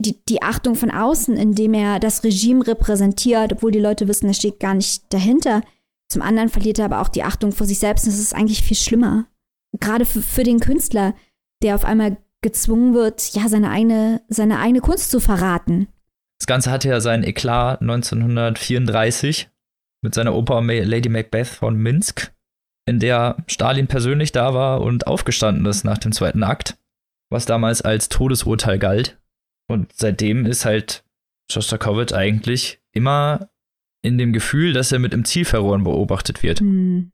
[0.00, 4.34] die, die Achtung von außen, indem er das Regime repräsentiert, obwohl die Leute wissen, er
[4.34, 5.62] steht gar nicht dahinter.
[6.08, 8.62] Zum anderen verliert er aber auch die Achtung vor sich selbst und das ist eigentlich
[8.62, 9.26] viel schlimmer.
[9.78, 11.14] Gerade für, für den Künstler,
[11.62, 15.88] der auf einmal gezwungen wird, ja, seine eigene, seine eigene Kunst zu verraten.
[16.38, 19.50] Das Ganze hatte ja seinen Eklat 1934
[20.02, 22.32] mit seiner Oper Lady Macbeth von Minsk,
[22.88, 26.76] in der Stalin persönlich da war und aufgestanden ist nach dem zweiten Akt,
[27.30, 29.18] was damals als Todesurteil galt.
[29.70, 31.04] Und seitdem ist halt
[31.50, 33.50] Shostakovich eigentlich immer
[34.02, 36.60] in dem Gefühl, dass er mit im Zielverrohren beobachtet wird.
[36.60, 37.12] Mhm.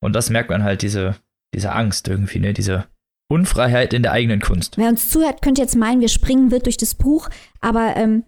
[0.00, 1.16] Und das merkt man halt, diese,
[1.54, 2.52] diese Angst irgendwie, ne?
[2.52, 2.86] Diese
[3.28, 4.76] Unfreiheit in der eigenen Kunst.
[4.78, 7.28] Wer uns zuhört, könnte jetzt meinen, wir springen wild durch das Buch,
[7.60, 8.24] aber ähm,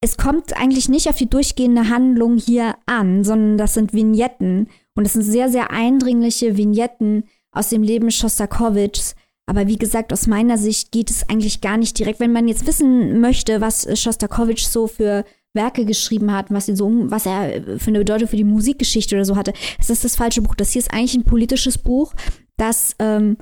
[0.00, 4.68] es kommt eigentlich nicht auf die durchgehende Handlung hier an, sondern das sind Vignetten.
[4.94, 9.14] Und es sind sehr, sehr eindringliche Vignetten aus dem Leben Shostakovichs.
[9.46, 12.20] Aber wie gesagt, aus meiner Sicht geht es eigentlich gar nicht direkt.
[12.20, 15.24] Wenn man jetzt wissen möchte, was Shostakovich so für
[15.54, 19.36] Werke geschrieben hat, was, so, was er für eine Bedeutung für die Musikgeschichte oder so
[19.36, 20.54] hatte, ist das das falsche Buch.
[20.54, 22.14] Das hier ist eigentlich ein politisches Buch,
[22.56, 23.36] das ähm,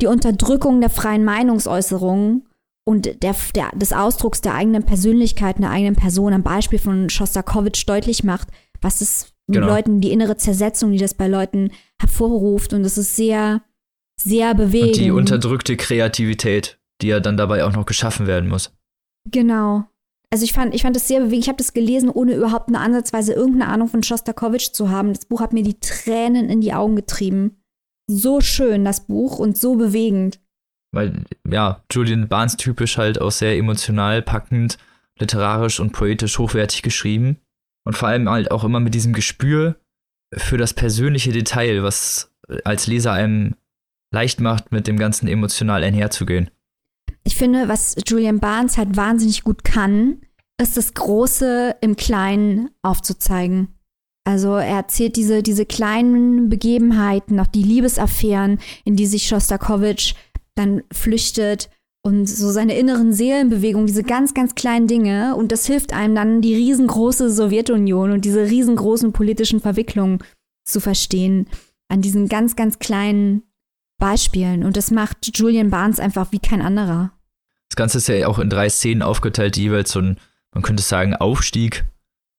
[0.00, 2.48] die Unterdrückung der freien Meinungsäußerung
[2.84, 7.88] und der, der, des Ausdrucks der eigenen Persönlichkeit, der eigenen Person am Beispiel von Schostakowitsch
[7.88, 8.48] deutlich macht,
[8.80, 9.66] was es genau.
[9.66, 11.70] Leuten, die innere Zersetzung, die das bei Leuten
[12.00, 12.72] hervorruft.
[12.72, 13.62] Und es ist sehr,
[14.20, 14.96] sehr bewegend.
[14.96, 18.72] Und die unterdrückte Kreativität, die ja dann dabei auch noch geschaffen werden muss.
[19.30, 19.84] Genau.
[20.30, 21.44] Also ich fand, ich fand das sehr bewegend.
[21.44, 25.12] Ich habe das gelesen, ohne überhaupt eine Ansatzweise irgendeine Ahnung von Schostakowitsch zu haben.
[25.12, 27.62] Das Buch hat mir die Tränen in die Augen getrieben
[28.06, 30.40] so schön, das Buch, und so bewegend.
[30.94, 34.78] Weil, ja, Julian Barnes typisch halt auch sehr emotional packend,
[35.18, 37.38] literarisch und poetisch hochwertig geschrieben.
[37.84, 39.76] Und vor allem halt auch immer mit diesem Gespür
[40.34, 42.32] für das persönliche Detail, was
[42.64, 43.56] als Leser einem
[44.12, 46.50] leicht macht, mit dem Ganzen emotional einherzugehen.
[47.24, 50.20] ich finde, was Julian Barnes halt wahnsinnig gut kann,
[50.60, 53.68] ist das Große im Kleinen aufzuzeigen.
[54.24, 60.14] Also er erzählt diese, diese kleinen Begebenheiten, auch die Liebesaffären, in die sich Shostakovich
[60.54, 61.70] dann flüchtet
[62.02, 65.36] und so seine inneren Seelenbewegungen, diese ganz, ganz kleinen Dinge.
[65.36, 70.18] Und das hilft einem dann, die riesengroße Sowjetunion und diese riesengroßen politischen Verwicklungen
[70.64, 71.48] zu verstehen
[71.88, 73.42] an diesen ganz, ganz kleinen
[73.98, 74.64] Beispielen.
[74.64, 77.12] Und das macht Julian Barnes einfach wie kein anderer.
[77.68, 80.18] Das Ganze ist ja auch in drei Szenen aufgeteilt, die jeweils so ein,
[80.52, 81.84] man könnte sagen, Aufstieg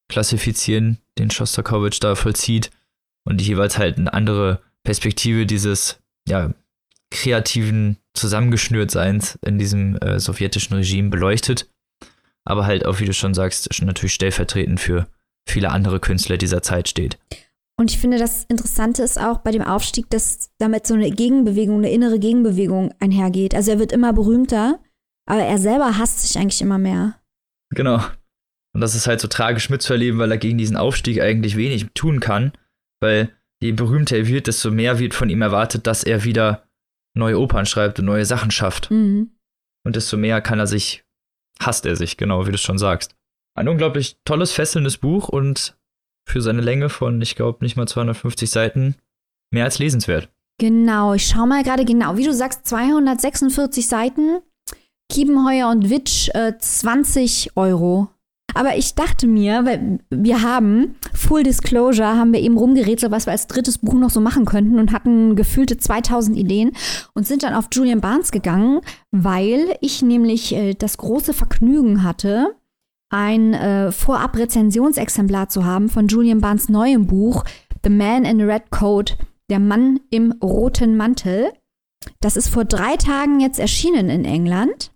[0.09, 2.70] klassifizieren, den Shostakovich da vollzieht
[3.24, 6.53] und die jeweils halt eine andere Perspektive dieses, ja,
[7.14, 11.70] kreativen Zusammengeschnürtseins in diesem äh, sowjetischen Regime beleuchtet.
[12.43, 15.07] Aber halt auch, wie du schon sagst, schon natürlich stellvertretend für
[15.47, 17.18] viele andere Künstler dieser Zeit steht.
[17.80, 21.78] Und ich finde, das Interessante ist auch bei dem Aufstieg, dass damit so eine Gegenbewegung,
[21.78, 23.55] eine innere Gegenbewegung einhergeht.
[23.55, 24.80] Also er wird immer berühmter,
[25.26, 27.20] aber er selber hasst sich eigentlich immer mehr.
[27.74, 27.97] Genau.
[28.76, 32.20] Und das ist halt so tragisch mitzuerleben, weil er gegen diesen Aufstieg eigentlich wenig tun
[32.20, 32.53] kann,
[33.01, 36.64] weil je berühmter er wird, desto mehr wird von ihm erwartet, dass er wieder
[37.16, 38.91] neue Opern schreibt und neue Sachen schafft.
[38.91, 39.32] Mhm.
[39.86, 41.03] Und desto mehr kann er sich,
[41.59, 43.16] hasst er sich, genau wie du schon sagst.
[43.55, 45.78] Ein unglaublich tolles, fesselndes Buch und
[46.28, 48.95] für seine Länge von, ich glaube, nicht mal 250 Seiten
[49.51, 50.30] mehr als lesenswert.
[50.59, 54.39] Genau, ich schau mal gerade genau, wie du sagst, 246 Seiten,
[55.11, 58.09] Kiebenheuer und Witsch äh, 20 Euro.
[58.54, 63.32] Aber ich dachte mir, weil wir haben, Full Disclosure, haben wir eben rumgerätselt, was wir
[63.32, 66.72] als drittes Buch noch so machen könnten und hatten gefühlte 2000 Ideen
[67.14, 68.82] und sind dann auf Julian Barnes gegangen,
[69.12, 72.56] weil ich nämlich äh, das große Vergnügen hatte,
[73.10, 77.43] ein äh, Vorab-Rezensionsexemplar zu haben von Julian Barnes neuem Buch
[77.84, 79.18] The Man in the Red Coat,
[79.49, 81.51] der Mann im roten Mantel.
[82.22, 84.93] Das ist vor drei Tagen jetzt erschienen in England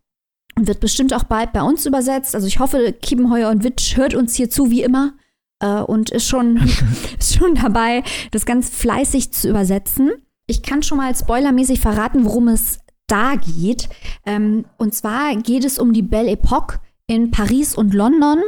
[0.58, 2.34] und wird bestimmt auch bald bei uns übersetzt.
[2.34, 5.14] Also ich hoffe, Kiebenheuer und Witsch hört uns hier zu wie immer
[5.60, 6.58] äh, und ist schon,
[7.20, 10.12] ist schon dabei, das ganz fleißig zu übersetzen.
[10.47, 13.88] Ich kann schon mal spoilermäßig verraten, worum es da geht.
[14.26, 18.39] Ähm, und zwar geht es um die Belle Epoque in Paris und London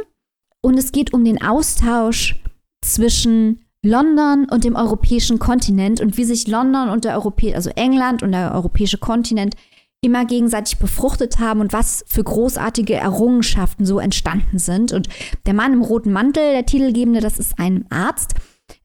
[0.62, 2.42] und es geht um den Austausch
[2.84, 8.22] zwischen London und dem europäischen Kontinent und wie sich London und der Europä also England
[8.22, 9.54] und der europäische Kontinent
[10.02, 14.92] immer gegenseitig befruchtet haben und was für großartige Errungenschaften so entstanden sind.
[14.92, 15.08] Und
[15.46, 18.34] der Mann im roten Mantel, der Titelgebende, das ist ein Arzt,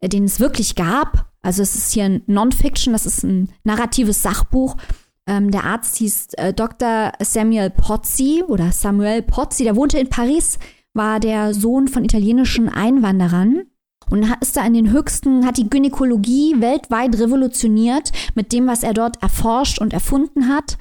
[0.02, 1.32] äh, den es wirklich gab.
[1.42, 4.76] Also es ist hier ein Non-Fiction, das ist ein narratives Sachbuch.
[5.28, 7.14] Ähm, der Arzt hieß äh, Dr.
[7.22, 10.60] Samuel Pozzi oder Samuel Pozzi, der wohnte in Paris,
[10.94, 13.64] war der Sohn von italienischen Einwanderern
[14.10, 18.94] und ist da in den höchsten, hat die Gynäkologie weltweit revolutioniert mit dem, was er
[18.94, 20.78] dort erforscht und erfunden hat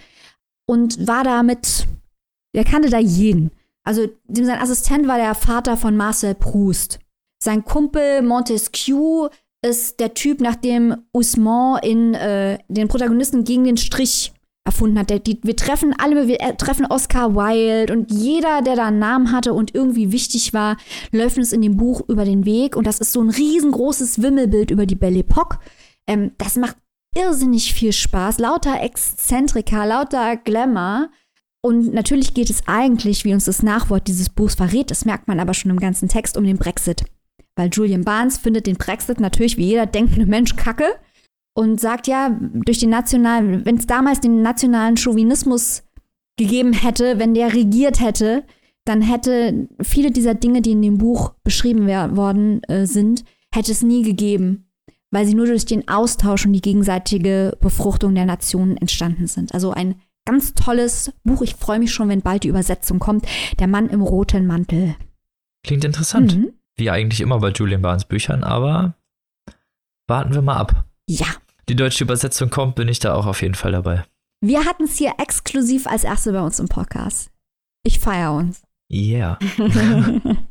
[0.66, 1.86] und war da mit,
[2.52, 3.50] er kannte da jeden.
[3.84, 6.98] Also sein Assistent war der Vater von Marcel Proust.
[7.42, 9.28] Sein Kumpel Montesquieu
[9.62, 14.32] ist der Typ, nach dem Usman in äh, den Protagonisten gegen den Strich
[14.64, 15.10] erfunden hat.
[15.10, 18.98] Der, die, wir treffen alle, wir äh, treffen Oscar Wilde und jeder, der da einen
[18.98, 20.76] Namen hatte und irgendwie wichtig war,
[21.12, 22.76] läuft uns in dem Buch über den Weg.
[22.76, 25.58] Und das ist so ein riesengroßes Wimmelbild über die Belle Epoque.
[26.06, 26.76] Ähm, das macht
[27.14, 31.10] irrsinnig viel Spaß, lauter Exzentrika, lauter Glamour.
[31.62, 35.40] Und natürlich geht es eigentlich, wie uns das Nachwort dieses Buchs verrät, das merkt man
[35.40, 37.04] aber schon im ganzen Text, um den Brexit.
[37.56, 40.86] Weil Julian Barnes findet den Brexit natürlich wie jeder denkende Mensch kacke
[41.54, 45.84] und sagt ja, durch den nationalen, wenn es damals den nationalen Chauvinismus
[46.36, 48.44] gegeben hätte, wenn der regiert hätte,
[48.84, 51.86] dann hätte viele dieser Dinge, die in dem Buch beschrieben
[52.16, 54.66] worden äh, sind, hätte es nie gegeben
[55.14, 59.54] weil sie nur durch den Austausch und die gegenseitige Befruchtung der Nationen entstanden sind.
[59.54, 59.94] Also ein
[60.26, 61.42] ganz tolles Buch.
[61.42, 63.26] Ich freue mich schon, wenn bald die Übersetzung kommt.
[63.60, 64.96] Der Mann im roten Mantel.
[65.62, 66.36] Klingt interessant.
[66.36, 66.52] Mhm.
[66.76, 68.96] Wie eigentlich immer bei Julian Barnes Büchern, aber
[70.08, 70.84] warten wir mal ab.
[71.08, 71.26] Ja.
[71.68, 74.04] Die deutsche Übersetzung kommt, bin ich da auch auf jeden Fall dabei.
[74.40, 77.30] Wir hatten es hier exklusiv als erste bei uns im Podcast.
[77.84, 78.62] Ich feiere uns.
[78.90, 79.38] Yeah.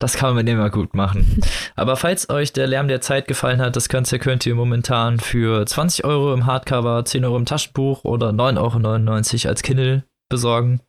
[0.00, 1.42] Das kann man immer gut machen.
[1.76, 5.64] Aber falls euch der Lärm der Zeit gefallen hat, das Ganze könnt ihr momentan für
[5.64, 10.80] 20 Euro im Hardcover, 10 Euro im Taschenbuch oder 9,99 Euro als Kindle besorgen.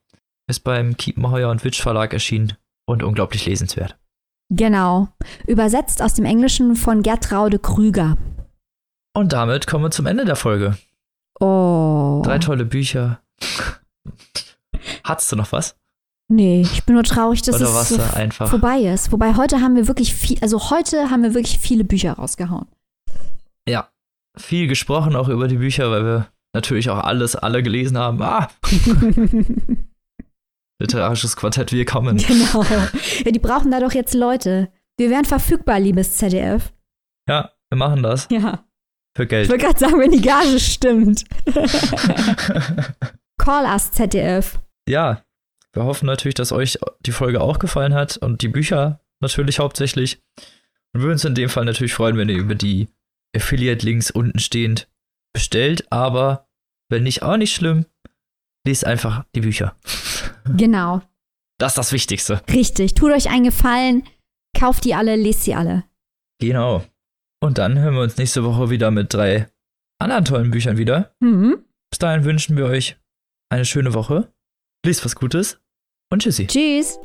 [0.47, 2.53] Ist beim Kiepenheuer und Witch Verlag erschienen
[2.86, 3.97] und unglaublich lesenswert.
[4.49, 5.09] Genau.
[5.45, 8.18] Übersetzt aus dem Englischen von Gertraude Krüger.
[9.14, 10.78] Und damit kommen wir zum Ende der Folge.
[11.41, 12.22] Oh.
[12.24, 13.22] Drei tolle Bücher.
[15.03, 15.80] Hattest du noch was?
[16.32, 18.49] Nee, ich bin nur traurig, dass Oder es so einfach.
[18.49, 19.11] vorbei ist.
[19.11, 22.67] Wobei heute haben wir wirklich viel, also heute haben wir wirklich viele Bücher rausgehauen.
[23.67, 23.89] Ja,
[24.38, 28.21] viel gesprochen auch über die Bücher, weil wir natürlich auch alles, alle gelesen haben.
[28.21, 28.47] Ah!
[30.79, 32.15] Literarisches Quartett, wir kommen.
[32.17, 32.63] Genau.
[33.25, 34.71] Ja, die brauchen da doch jetzt Leute.
[34.97, 36.71] Wir wären verfügbar, liebes ZDF.
[37.27, 38.27] Ja, wir machen das.
[38.32, 38.63] Ja.
[39.15, 39.49] Für Ich Geld.
[39.49, 41.25] wollte gerade sagen, wenn die Gage stimmt.
[43.38, 44.59] Call us, ZDF.
[44.88, 45.21] ja,
[45.74, 50.22] wir hoffen natürlich, dass euch die Folge auch gefallen hat und die Bücher natürlich hauptsächlich.
[50.93, 52.89] Und würden uns in dem Fall natürlich freuen, wenn ihr über die
[53.36, 54.89] Affiliate-Links unten stehend
[55.34, 55.89] bestellt.
[55.91, 56.49] Aber
[56.89, 57.86] wenn nicht, auch nicht schlimm.
[58.67, 59.76] Lest einfach die Bücher.
[60.57, 61.03] Genau.
[61.59, 62.41] Das ist das Wichtigste.
[62.49, 62.95] Richtig.
[62.95, 64.07] Tut euch einen Gefallen.
[64.57, 65.84] Kauft die alle, lest sie alle.
[66.39, 66.84] Genau.
[67.43, 69.47] Und dann hören wir uns nächste Woche wieder mit drei
[69.99, 71.15] anderen tollen Büchern wieder.
[71.19, 71.63] Mhm.
[71.91, 72.97] Bis dahin wünschen wir euch
[73.51, 74.34] eine schöne Woche.
[74.84, 75.59] Lest was Gutes
[76.09, 76.47] und tschüssi.
[76.47, 76.97] Tschüss.